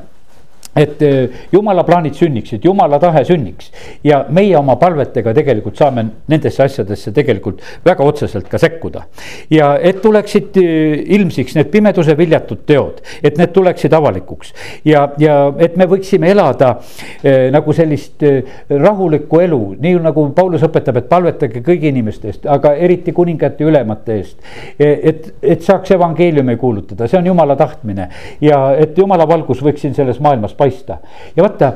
[0.77, 3.71] et eh, jumala plaanid sünniksid, jumala tahe sünniks
[4.07, 9.05] ja meie oma palvetega tegelikult saame nendesse asjadesse tegelikult väga otseselt ka sekkuda.
[9.51, 14.55] ja et tuleksid eh, ilmsiks need pimeduse viljatud teod, et need tuleksid avalikuks
[14.85, 16.77] ja, ja et me võiksime elada
[17.23, 22.47] eh, nagu sellist eh, rahulikku elu, nii nagu Paulus õpetab, et palvetage kõigi inimeste eest,
[22.47, 24.39] aga eriti kuningate ülemate eest.
[24.79, 28.09] et, et saaks evangeeliumi kuulutada, see on jumala tahtmine
[28.41, 31.01] ja et jumala valgus võiks siin selles maailmas paista
[31.37, 31.73] ja vaata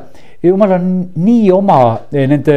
[0.48, 0.88] jumal on
[1.24, 1.78] nii oma
[2.12, 2.56] eh, nende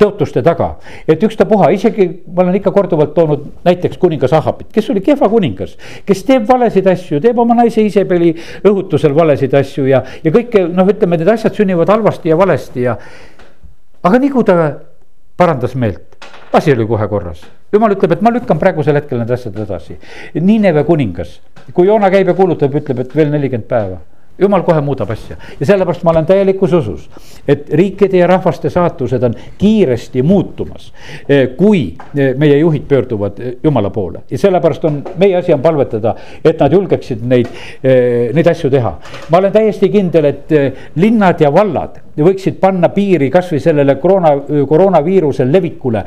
[0.00, 0.74] tõotuste taga,
[1.08, 5.76] et ükstapuha, isegi ma olen ikka korduvalt toonud näiteks kuningas Ahapit, kes oli kehva kuningas.
[6.06, 8.34] kes teeb valesid asju, teeb oma naise Iisabeli
[8.68, 12.98] õhutusel valesid asju ja, ja kõike noh, ütleme, need asjad sünnivad halvasti ja valesti ja.
[14.02, 14.58] aga nii kui ta
[15.38, 16.18] parandas meelt,
[16.52, 17.46] asi oli kohe korras.
[17.72, 19.96] jumal ütleb, et ma lükkan praegusel hetkel need asjad edasi.
[20.40, 21.38] Niineve kuningas,
[21.72, 24.00] kui Joona käib ja kuulutab, ütleb, et veel nelikümmend päeva
[24.38, 27.08] jumal kohe muudab asja ja sellepärast ma olen täielikus usus,
[27.48, 30.92] et riikide ja rahvaste saatused on kiiresti muutumas.
[31.28, 35.62] Eh, kui eh, meie juhid pöörduvad eh, jumala poole ja sellepärast on meie asi on
[35.62, 37.48] palvetada, et nad julgeksid neid,
[38.34, 38.92] neid asju teha.
[39.30, 40.52] ma olen täiesti kindel, et
[40.96, 44.32] linnad ja vallad võiksid panna piiri kasvõi sellele koroona,
[44.68, 46.04] koroonaviiruse levikule.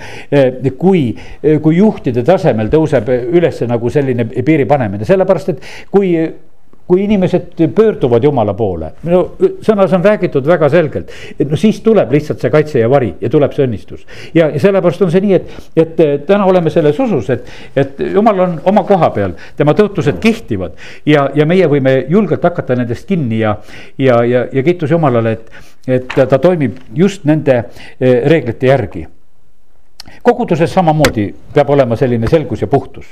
[0.77, 1.15] kui,
[1.61, 6.13] kui juhtide tasemel tõuseb üles nagu selline piiri panemine, sellepärast et kui
[6.91, 9.21] kui inimesed pöörduvad jumala poole, no
[9.63, 13.29] sõnas on räägitud väga selgelt, et no siis tuleb lihtsalt see kaitse ja vari ja
[13.31, 14.01] tuleb see õnnistus.
[14.35, 17.47] ja, sellepärast on see nii, et, et täna oleme selles usus, et,
[17.79, 20.75] et jumal on oma koha peal, tema tõotused kehtivad
[21.07, 23.55] ja, ja meie võime julgelt hakata nendest kinni ja,
[23.95, 29.07] ja, ja, ja kiitus Jumalale, et, et ta toimib just nende eh, reeglite järgi
[30.23, 33.05] koguduses samamoodi peab olema selline selgus ja puhtus.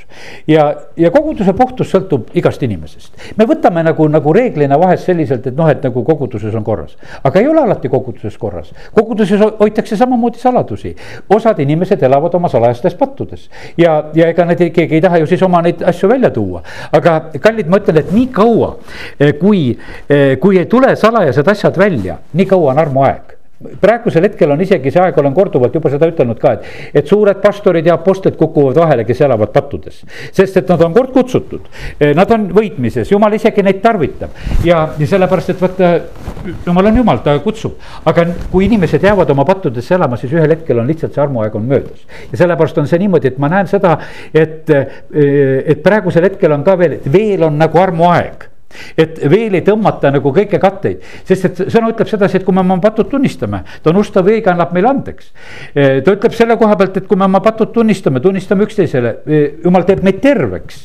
[0.47, 3.13] ja, ja koguduse puhtus sõltub igast inimesest.
[3.37, 6.97] me võtame nagu, nagu reeglina vahest selliselt, et noh, et nagu koguduses on korras.
[7.23, 8.73] aga ei ole alati koguduses korras.
[8.93, 10.95] koguduses hoitakse samamoodi saladusi.
[11.29, 13.49] osad inimesed elavad oma salajastes pattudes.
[13.77, 16.63] ja, ja ega need, keegi ei taha ju siis oma neid asju välja tuua.
[16.91, 18.75] aga kallid, ma ütlen, et nii kaua,
[19.19, 19.77] eh, kui,
[20.09, 24.91] eh, kui ei tule salajased asjad välja, nii kaua on armuaeg praegusel hetkel on isegi
[24.93, 26.67] see aeg, olen korduvalt juba seda ütelnud ka, et,
[27.01, 29.97] et suured pastorid ja apostlid kukuvad vahele, kes elavad pattudes.
[30.31, 31.65] sest et nad on kord kutsutud,
[31.99, 35.89] eh, nad on võitmises, jumal isegi neid tarvitab ja, ja sellepärast, et vaata,
[36.67, 37.75] jumal on jumal, ta kutsub.
[38.07, 41.67] aga kui inimesed jäävad oma pattudesse elama, siis ühel hetkel on lihtsalt see armuaeg on
[41.67, 42.05] möödas.
[42.31, 43.97] ja sellepärast on see niimoodi, et ma näen seda,
[44.33, 45.03] et, eh,
[45.65, 48.47] et praegusel hetkel on ka veel, et veel on nagu armuaeg
[48.97, 52.63] et veel ei tõmmata nagu kõiki katteid, sest et sõna ütleb sedasi, et kui me
[52.63, 55.32] oma patud tunnistame, ta on ustav õige, annab meile andeks.
[55.73, 59.15] ta ütleb selle koha pealt, et kui me oma patud tunnistame, tunnistame üksteisele,
[59.63, 60.84] jumal teeb meid terveks.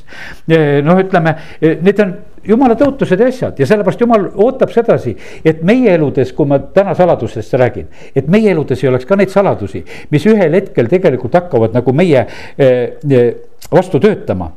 [0.48, 5.94] noh, ütleme, need on jumala tõotused ja asjad ja sellepärast jumal ootab sedasi, et meie
[5.96, 10.26] eludes, kui ma täna saladustest räägin, et meie eludes ei oleks ka neid saladusi, mis
[10.30, 12.26] ühel hetkel tegelikult hakkavad nagu meie
[12.58, 12.98] eh,
[13.74, 14.50] vastu töötama.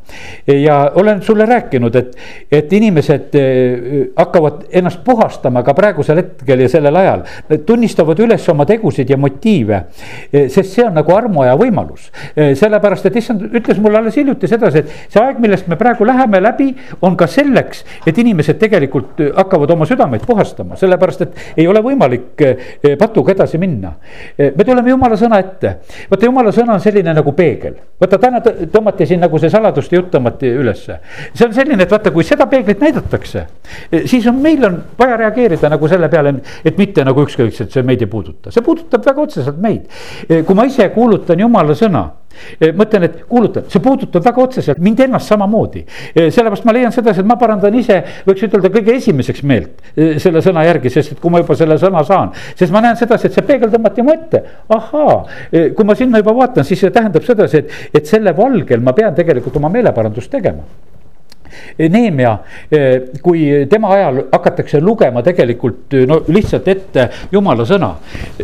[0.47, 2.15] ja olen sulle rääkinud, et,
[2.51, 7.23] et inimesed eh, hakkavad ennast puhastama ka praegusel hetkel ja sellel ajal.
[7.49, 9.81] Nad tunnistavad üles oma tegusid ja motiive,
[10.31, 12.09] eh, sest see on nagu armuaja võimalus.
[12.35, 16.05] Eh, sellepärast, et issand ütles mulle alles hiljuti sedasi, et see aeg, millest me praegu
[16.07, 16.69] läheme läbi,
[17.01, 22.43] on ka selleks, et inimesed tegelikult hakkavad oma südameid puhastama, sellepärast et ei ole võimalik
[22.99, 23.93] patuga edasi minna.
[24.37, 25.73] me tuleme jumala sõna ette,
[26.09, 30.11] vaata jumala sõna on selline nagu peegel, vaata täna tõmmati siin nagu see saladuste jutt
[30.13, 30.99] tõmmati ülesse.
[31.33, 33.45] see on selline, et vaata, kui seda peeglit näidatakse,
[33.91, 37.83] eh, siis on, meil on vaja reageerida nagu selle peale, et mitte nagu ükskõikselt see
[37.87, 39.87] meid ei puuduta, see puudutab väga otseselt meid.
[40.29, 42.05] Eh, kui ma ise kuulutan jumala sõna
[42.77, 45.83] mõtlen, et kuulutan, see puudutab väga otseselt mind ennast samamoodi.
[46.13, 50.17] Eh, sellepärast ma leian sedasi, et ma parandan ise, võiks ütelda kõige esimeseks meelt eh,
[50.23, 52.33] selle sõna järgi, sest et kui ma juba selle sõna saan.
[52.55, 55.17] sest ma näen sedasi, et see peegel tõmmati mu ette, ahaa,
[55.75, 59.15] kui ma sinna juba vaatan, siis see tähendab sedasi, et, et selle valgel ma pean
[59.17, 60.65] tegelikult oma meeleparandust tegema
[61.77, 62.33] Neemia,
[62.71, 67.93] eh, kui tema ajal hakatakse lugema tegelikult no lihtsalt ette jumala sõna.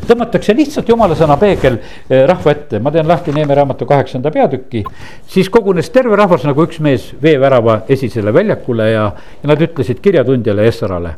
[0.08, 4.84] tõmmatakse lihtsalt jumala sõna peegel eh, rahva ette, ma teen lahti Neemia raamatu kaheksanda peatüki.
[5.28, 9.12] siis kogunes terve rahvas nagu üks mees veevärava esisele väljakule ja,
[9.44, 11.16] ja nad ütlesid kirjatundjale Essarale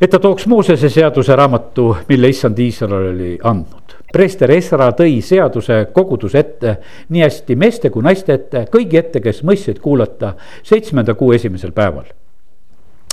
[0.00, 3.96] et ta tooks Moosese seaduse raamatu, mille issand Iisrael oli andnud.
[4.12, 6.76] preester Esra tõi seaduse koguduse ette
[7.08, 12.08] nii hästi meeste kui naiste ette, kõigi ette, kes mõistsid kuulata seitsmenda kuu esimesel päeval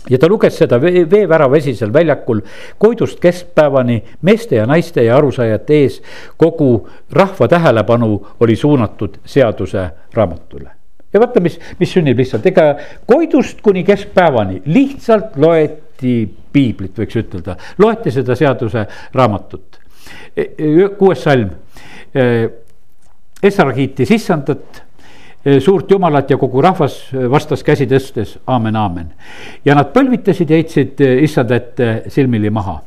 [0.09, 2.41] ja ta luges seda veevärava esisel väljakul
[2.79, 6.01] Koidust keskpäevani meeste ja naiste ja arusaajate ees.
[6.37, 10.69] kogu rahva tähelepanu oli suunatud seaduse raamatule.
[11.13, 17.57] ja vaata, mis, mis sünnib lihtsalt, ega Koidust kuni keskpäevani lihtsalt loeti piiblit, võiks ütelda,
[17.81, 19.79] loeti seda seaduse raamatut.
[20.33, 21.53] E, e, kuues salm.
[22.13, 22.25] E,
[23.47, 24.79] Esra kiitis issandat
[25.61, 26.95] suurt jumalat ja kogu rahvas
[27.29, 29.11] vastas käsi tõstes aamen, aamen.
[29.63, 32.79] ja nad põlvitasid ja heitsid issand ette silmili maha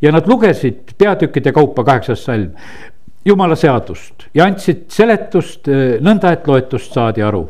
[0.00, 2.48] ja nad lugesid peatükkide kaupa kaheksas salm
[3.28, 5.68] jumala seadust ja andsid seletust
[6.00, 7.44] nõnda, et loetust saadi aru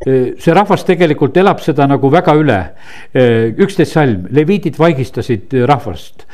[0.00, 2.58] see rahvas tegelikult elab seda nagu väga üle.
[3.60, 6.24] üksteist salm, leviidid vaigistasid rahvast.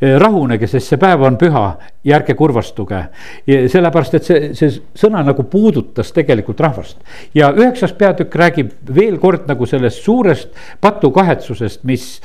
[0.00, 1.64] rahunege, sest see päev on püha
[2.04, 3.00] ja ärge kurvastuge.
[3.46, 6.98] sellepärast, et see, see sõna nagu puudutas tegelikult rahvast.
[7.34, 12.20] ja üheksas peatükk räägib veel kord nagu sellest suurest patukahetsusest, mis,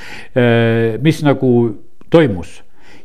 [1.00, 1.54] mis nagu
[2.10, 2.60] toimus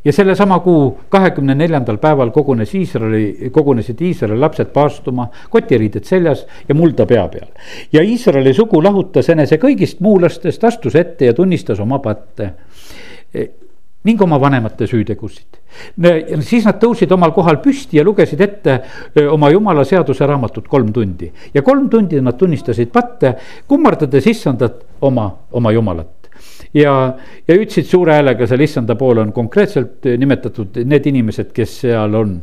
[0.06, 6.74] ja sellesama kuu kahekümne neljandal päeval kogunes Iisraeli, kogunesid Iisraeli lapsed paastuma, kotiriided seljas ja
[6.78, 7.48] mulda pea peal.
[7.92, 12.52] ja Iisraeli sugu lahutas enese kõigist muulastest, astus ette ja tunnistas oma patte
[13.34, 13.48] e,
[14.06, 15.58] ning oma vanemate süütegusid.
[16.40, 18.78] siis nad tõusid omal kohal püsti ja lugesid ette
[19.14, 23.34] e, oma jumala seaduse raamatut kolm tundi ja kolm tundi nad tunnistasid patte,
[23.66, 26.25] kummardades issandat oma, oma jumalat
[26.74, 26.92] ja,
[27.48, 32.36] ja hüüdsid suure häälega seal issanda poole on konkreetselt nimetatud need inimesed, kes seal on.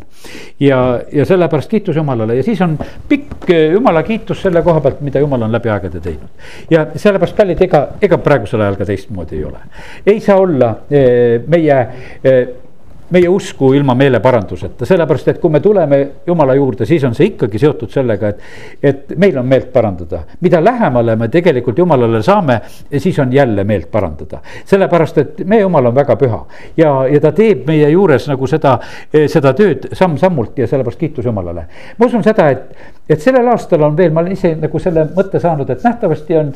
[0.59, 0.79] ja,
[1.11, 2.77] ja sellepärast kiitus Jumalale ja siis on
[3.09, 6.49] pikk Jumala kiitus selle koha pealt, mida Jumal on läbi aegade teinud.
[6.71, 9.63] ja sellepärast kallid, ega, ega praegusel ajal ka teistmoodi ei ole.
[10.05, 11.79] ei saa olla eh, meie
[12.23, 12.62] eh,
[13.13, 17.61] meie usku ilma meeleparanduseta, sellepärast et kui me tuleme Jumala juurde, siis on see ikkagi
[17.61, 18.41] seotud sellega, et,
[18.81, 20.23] et meil on meelt parandada.
[20.41, 22.59] mida lähemale me tegelikult Jumalale saame,
[22.97, 24.41] siis on jälle meelt parandada.
[24.65, 26.43] sellepärast, et meie Jumal on väga püha
[26.77, 28.79] ja, ja ta teeb meie juures nagu seda,
[29.11, 31.67] seda tööd samm-sammult ja sellepärast kiitus Jumalale.
[31.97, 32.75] ma usun seda, et,
[33.09, 36.51] et sellel aastal on veel, ma olen ise nagu selle mõtte saanud, et nähtavasti on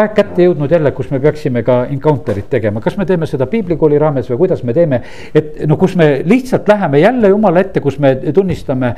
[0.00, 3.98] aeg kätte jõudnud jälle, kus me peaksime ka encounter'it tegema, kas me teeme seda piiblikooli
[4.00, 5.02] raames või kuidas me teeme,
[5.36, 8.94] et no kus me lihtsalt läheme jälle Jumala ette, kus me tunnistame,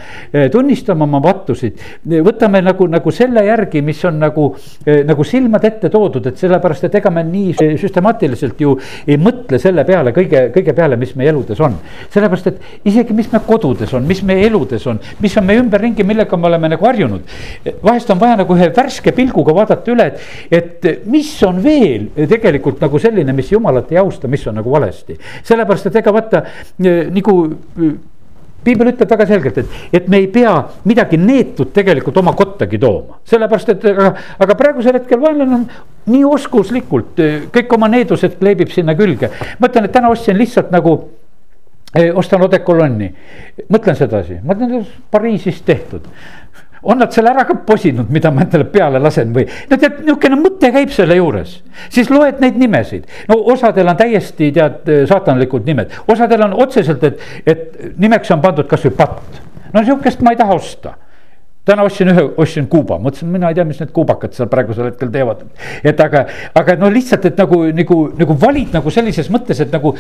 [0.53, 1.83] tunnistame oma pattusid.
[2.29, 4.47] võtame nagu, nagu selle järgi, mis on nagu,
[5.11, 8.77] nagu silmad ette toodud, et sellepärast, et ega me nii süstemaatiliselt ju
[9.07, 11.75] ei mõtle selle peale kõige, kõige peale, mis meie eludes on.
[12.15, 16.07] sellepärast, et isegi, mis me kodudes on, mis meie eludes on, mis on meie ümberringi,
[16.07, 17.35] millega me oleme nagu harjunud.
[17.83, 20.09] vahest on vaja nagu ühe värske pilguga vaadata üle,
[20.51, 24.70] et, et mis on veel tegelikult nagu selline, mis jumalat ei austa, mis on nagu
[24.70, 25.18] valesti.
[25.42, 26.44] sellepärast, et ega vaata
[27.14, 27.37] nagu
[28.64, 30.55] piibel ütleb väga selgelt, et, et me ei pea
[30.88, 34.12] midagi neetut tegelikult oma kottagi tooma, sellepärast et aga,
[34.47, 35.66] aga praegusel hetkel vaenlane on
[36.12, 37.20] nii oskuslikult
[37.55, 39.31] kõik oma needused kleebib sinna külge.
[39.59, 40.97] ma ütlen, et täna ostsin lihtsalt nagu
[42.18, 43.11] ostan odekolonni,
[43.70, 46.09] mõtlen sedasi, ma ütlen, Pariisis tehtud
[46.85, 49.47] on nad selle ära ka posinud, mida ma endale peale lasen või.
[49.70, 51.57] no tead, niisugune mõte käib selle juures,
[51.92, 57.25] siis loed neid nimesid, no osadel on täiesti tead saatanlikud nimed, osadel on otseselt, et,
[57.47, 59.40] et nimeks on pandud kasvõi patt.
[59.73, 60.99] no sihukest ma ei taha osta
[61.64, 65.09] täna ostsin ühe, ostsin kuuba, mõtlesin, mina ei tea, mis need kuubakad seal praegusel hetkel
[65.12, 65.44] teevad.
[65.85, 66.27] et aga,
[66.61, 69.94] aga no lihtsalt, et nagu, nagu, nagu valid nagu sellises mõttes, et nagu,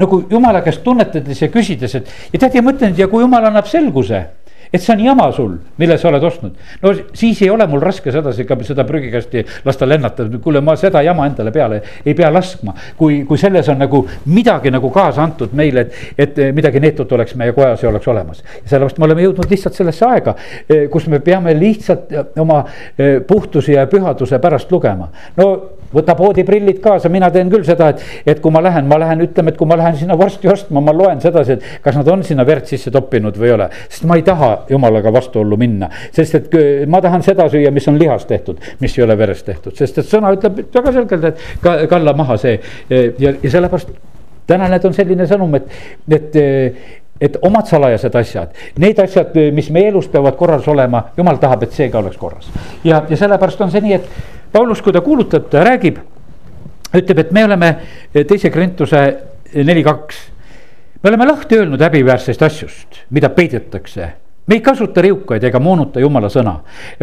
[0.00, 2.10] nagu jumala käest tunnetades ja küsides, et.
[2.32, 4.26] ja tead, ja mõtlen, et ja kui jumal annab selguse
[4.76, 6.56] et see on jama sul, mille sa oled ostnud.
[6.82, 11.02] no siis ei ole mul raske sedasi ka seda prügikasti lasta lennata, kuule, ma seda
[11.04, 12.74] jama endale peale ei pea laskma.
[12.96, 17.34] kui, kui selles on nagu midagi nagu kaasa antud meile, et, et midagi neetut oleks
[17.40, 18.42] meie kojas ja oleks olemas.
[18.64, 20.36] sellepärast me oleme jõudnud lihtsalt sellesse aega,
[20.68, 22.12] eh, kus me peame lihtsalt
[22.42, 22.62] oma
[22.98, 25.08] eh, puhtuse ja pühaduse pärast lugema.
[25.36, 25.50] no
[25.92, 29.52] võta poodiprillid kaasa, mina teen küll seda, et, et kui ma lähen, ma lähen, ütleme,
[29.52, 32.46] et kui ma lähen sinna vorsti ostma, ma loen sedasi, et kas nad on sinna
[32.48, 33.70] verd sisse toppinud või ei ole.
[33.88, 36.58] sest ma ei taha jumalaga vastuollu minna, sest et
[36.90, 40.10] ma tahan seda süüa, mis on lihast tehtud, mis ei ole verest tehtud, sest et
[40.10, 42.58] sõna ütleb väga selgelt, et ka, kalla maha see
[42.90, 43.92] ja, ja sellepärast
[44.46, 45.74] täna need on selline sõnum, et,
[46.12, 46.40] et
[47.20, 48.50] et omad salajased asjad,
[48.82, 52.50] need asjad, mis meie elus peavad korras olema, jumal tahab, et see ka oleks korras.
[52.84, 55.98] ja, ja sellepärast on see nii, et Paulus, kui ta kuulutab, ta räägib,
[56.96, 57.72] ütleb, et me oleme
[58.14, 59.02] teise Korintuse
[59.54, 60.20] neli, kaks.
[61.02, 64.12] me oleme lahti öelnud häbiväärsest asjust, mida peidetakse
[64.46, 66.54] me ei kasuta riukaid ega moonuta jumala sõna,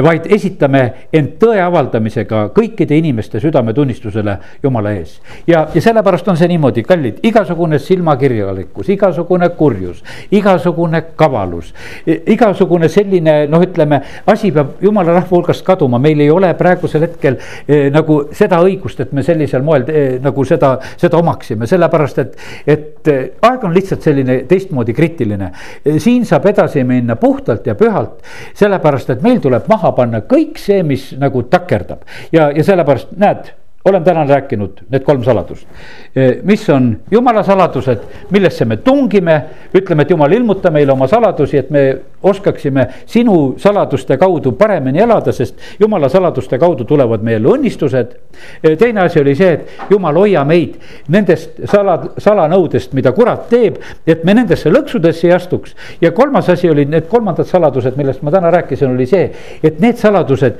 [0.03, 5.17] vaid esitame end tõe avaldamisega kõikide inimeste südametunnistusele jumala ees.
[5.47, 9.99] ja, ja sellepärast on see niimoodi, kallid, igasugune silmakirjalikkus, igasugune kurjus,
[10.31, 11.73] igasugune kavalus,
[12.07, 17.37] igasugune selline noh, ütleme asi peab jumala rahva hulgast kaduma, meil ei ole praegusel hetkel
[17.67, 22.39] eh, nagu seda õigust, et me sellisel moel eh, nagu seda, seda omaksime, sellepärast et,
[22.67, 25.51] et eh, aeg on lihtsalt selline teistmoodi kriitiline.
[25.99, 28.21] siin saab edasi minna puhtalt puhtalt ja pühalt.
[28.53, 33.53] sellepärast, et meil tuleb maha panna kõik see, mis nagu takerdab ja, ja sellepärast näed
[33.85, 35.67] olen täna rääkinud need kolm saladust,
[36.15, 37.99] eh, mis on jumala saladused,
[38.31, 39.41] millesse me tungime,
[39.75, 45.31] ütleme, et jumal, ilmuta meile oma saladusi, et me oskaksime sinu saladuste kaudu paremini elada,
[45.31, 48.15] sest jumala saladuste kaudu tulevad meile õnnistused.
[48.63, 50.79] Eh, teine asi oli see, et jumal, hoia meid
[51.11, 55.75] nendest sala, salanõudest, mida kurat teeb, et me nendesse lõksudesse ei astuks.
[56.01, 59.31] ja kolmas asi oli need kolmandad saladused, millest ma täna rääkisin, oli see,
[59.63, 60.59] et need saladused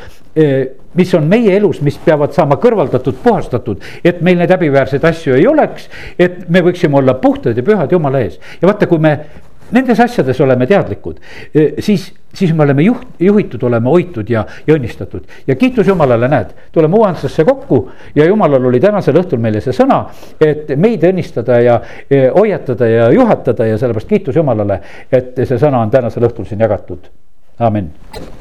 [0.93, 5.47] mis on meie elus, mis peavad saama kõrvaldatud, puhastatud, et meil neid häbiväärseid asju ei
[5.47, 5.89] oleks.
[6.19, 9.17] et me võiksime olla puhtad ja pühad Jumala ees ja vaata, kui me
[9.73, 11.19] nendes asjades oleme teadlikud,
[11.79, 15.25] siis, siis me oleme juht, juhitud, oleme hoitud ja, ja õnnistatud.
[15.47, 20.03] ja kiitus Jumalale, näed, tuleme uuendusse kokku ja Jumalal oli tänasel õhtul meile see sõna,
[20.41, 21.81] et meid õnnistada ja
[22.35, 24.81] hoiatada ja juhatada ja sellepärast kiitus Jumalale,
[25.11, 27.09] et see sõna on tänasel õhtul siin jagatud
[27.59, 27.91] amin.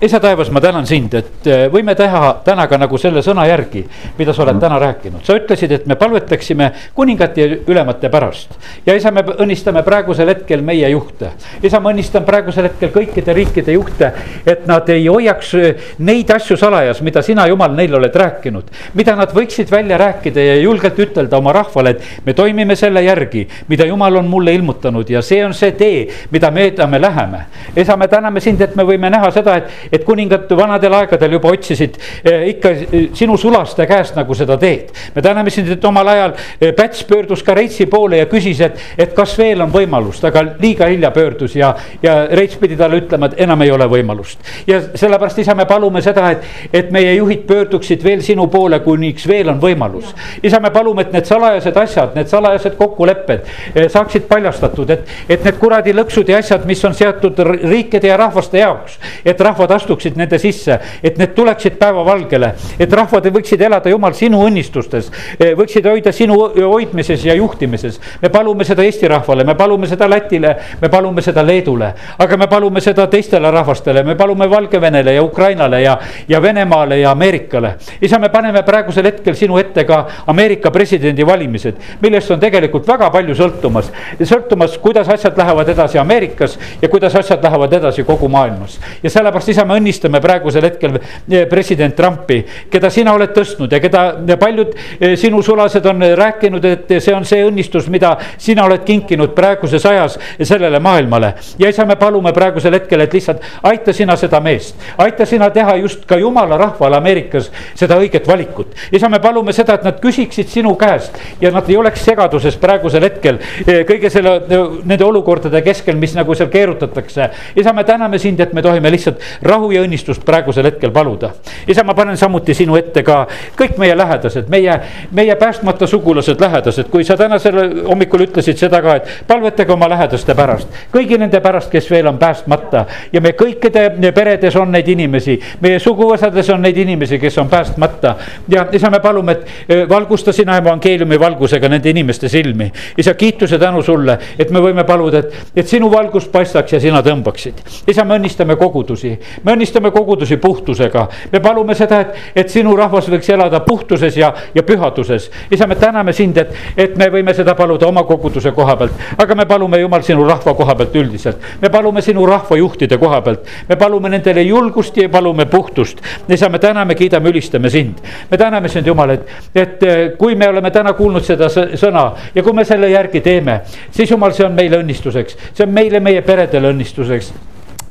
[0.00, 3.84] isa taevas, ma tänan sind, et äh, võime teha täna ka nagu selle sõna järgi,
[4.18, 5.22] mida sa oled täna rääkinud.
[5.24, 8.56] sa ütlesid, et me palvetaksime kuningate ja ülemate pärast.
[8.86, 11.30] ja isa, me õnnistame praegusel hetkel meie juhte.
[11.62, 14.12] isa, ma õnnistan praegusel hetkel kõikide riikide juhte,
[14.46, 18.72] et nad ei hoiaks äh, neid asju salajas, mida sina, jumal, neile oled rääkinud.
[18.94, 23.46] mida nad võiksid välja rääkida ja julgelt ütelda oma rahvale, et me toimime selle järgi,
[23.68, 27.46] mida jumal on mulle ilmutanud ja see on see tee, mida mööda me läheme.
[27.76, 31.36] isa, me täname sind, et me võime võime näha seda, et, et kuningad vanadel aegadel
[31.36, 34.92] juba otsisid eh, ikka eh, sinu sulaste käest nagu seda teed.
[35.14, 38.78] me täname sind, et omal ajal eh, Päts pöördus ka Reitsi poole ja küsis, et,
[38.98, 41.72] et kas veel on võimalust, aga liiga hilja pöördus ja,
[42.03, 44.38] ja Reits pidi talle ütlema, et enam ei ole võimalust.
[44.66, 49.26] ja sellepärast, isa, me palume seda, et, et meie juhid pöörduksid veel sinu poole, kuniks
[49.28, 50.14] veel on võimalus.
[50.42, 53.50] isa, me palume, et need salajased asjad, need salajased kokkulepped
[53.92, 58.62] saaksid paljastatud, et, et need kuradi lõksud ja asjad, mis on seatud riikide ja rahvaste
[58.62, 59.22] jaoks jaoks.
[59.24, 64.43] et rahvad astuksid nende sisse, et need tuleksid päevavalgele, et rahvad võiksid elada, jumal, sinu
[64.47, 65.11] õnnistustes.
[65.38, 68.01] Eh, võiksid hoida sinu hoidmises ja juhtimises.
[68.22, 72.47] me palume seda Eesti rahvale, me palume seda Lätile, me palume seda Leedule, aga me
[72.47, 77.76] palume seda teistele rahvastele, me palume Valgevenele ja Ukrainale ja, ja Venemaale ja Ameerikale.
[78.01, 83.34] isa, me paneme praegusel hetkel sinu ette ka Ameerika presidendivalimised, millest on tegelikult väga palju
[83.34, 83.90] sõltumas.
[84.22, 89.53] sõltumas, kuidas asjad lähevad edasi Ameerikas ja kuidas asjad lähevad edasi kogu maailmas ja sellepärast,
[89.53, 94.74] isa, me õnnistame praegusel hetkel eh, president Trumpi, keda sina oled tõstnud ja keda paljud
[94.74, 99.85] eh, sinu sulased on rääkinud, et see on see õnnistus, mida sina oled kinkinud praeguses
[99.89, 101.35] ajas sellele maailmale.
[101.59, 105.76] ja isa, me palume praegusel hetkel, et lihtsalt aita sina seda meest, aita sina teha
[105.83, 108.74] just ka jumala rahvale Ameerikas seda õiget valikut.
[108.93, 113.05] isa, me palume seda, et nad küsiksid sinu käest ja nad ei oleks segaduses praegusel
[113.07, 114.39] hetkel eh, kõige selle,
[114.85, 117.30] nende olukordade keskel, mis nagu seal keerutatakse.
[117.57, 121.32] isa, me täname sind, et me tohime tohime lihtsalt rahu ja õnnistust praegusel hetkel paluda.
[121.68, 123.26] isa, ma panen samuti sinu ette ka
[123.58, 124.78] kõik meie lähedased, meie,
[125.12, 127.58] meie päästmata sugulased, lähedased, kui sa tänasel
[127.88, 130.68] hommikul ütlesid seda ka, et palvetage oma lähedaste pärast.
[130.92, 135.78] kõigi nende pärast, kes veel on päästmata ja me kõikide peredes on neid inimesi, meie
[135.82, 138.16] suguvõsades on neid inimesi, kes on päästmata.
[138.48, 142.72] ja isa, me palume, et e, valgusta sina evangeeliumi valgusega nende inimeste silmi.
[142.98, 147.02] isa, kiituse tänu sulle, et me võime paluda, et, et sinu valgus paistaks ja sina
[147.02, 147.62] tõmbaksid.
[147.88, 149.12] isa, me õnnistame kogudusi,
[149.44, 151.06] me õnnistame kogudusi puhtusega.
[151.32, 155.30] me palume seda, et, et sinu rahvas võiks elada puhtuses ja, ja pühaduses.
[155.50, 159.36] isa, me täname sind, et, et me võime seda paluda oma koguduse koha pealt, aga
[159.38, 161.42] me palume jumal sinu rahva koha pealt üldiselt.
[161.62, 166.02] me palume sinu rahva juhtide koha pealt, me palume nendele julgust ja palume puhtust.
[166.28, 168.02] isa, me täname, kiidame, ülistame sind.
[168.30, 169.86] me täname sind, Jumal, et, et
[170.18, 173.60] kui me oleme täna kuulnud seda sõna ja kui me selle järgi teeme,
[173.90, 177.32] siis Jumal, see on meile õnnistuseks, see on meile, meie peredele õnnistuseks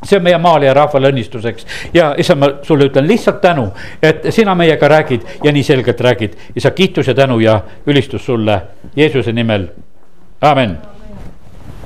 [0.03, 1.67] see on meie maale ja rahvale õnnistuseks.
[1.93, 3.67] Ja issand, ma sulle ütlen lihtsalt tänu,
[4.01, 6.37] et sina meiega räägid ja nii selgelt räägid.
[6.55, 8.61] isa, kiitus ja tänu ja ülistus sulle
[8.95, 9.67] Jeesuse nimel,
[10.41, 10.77] amen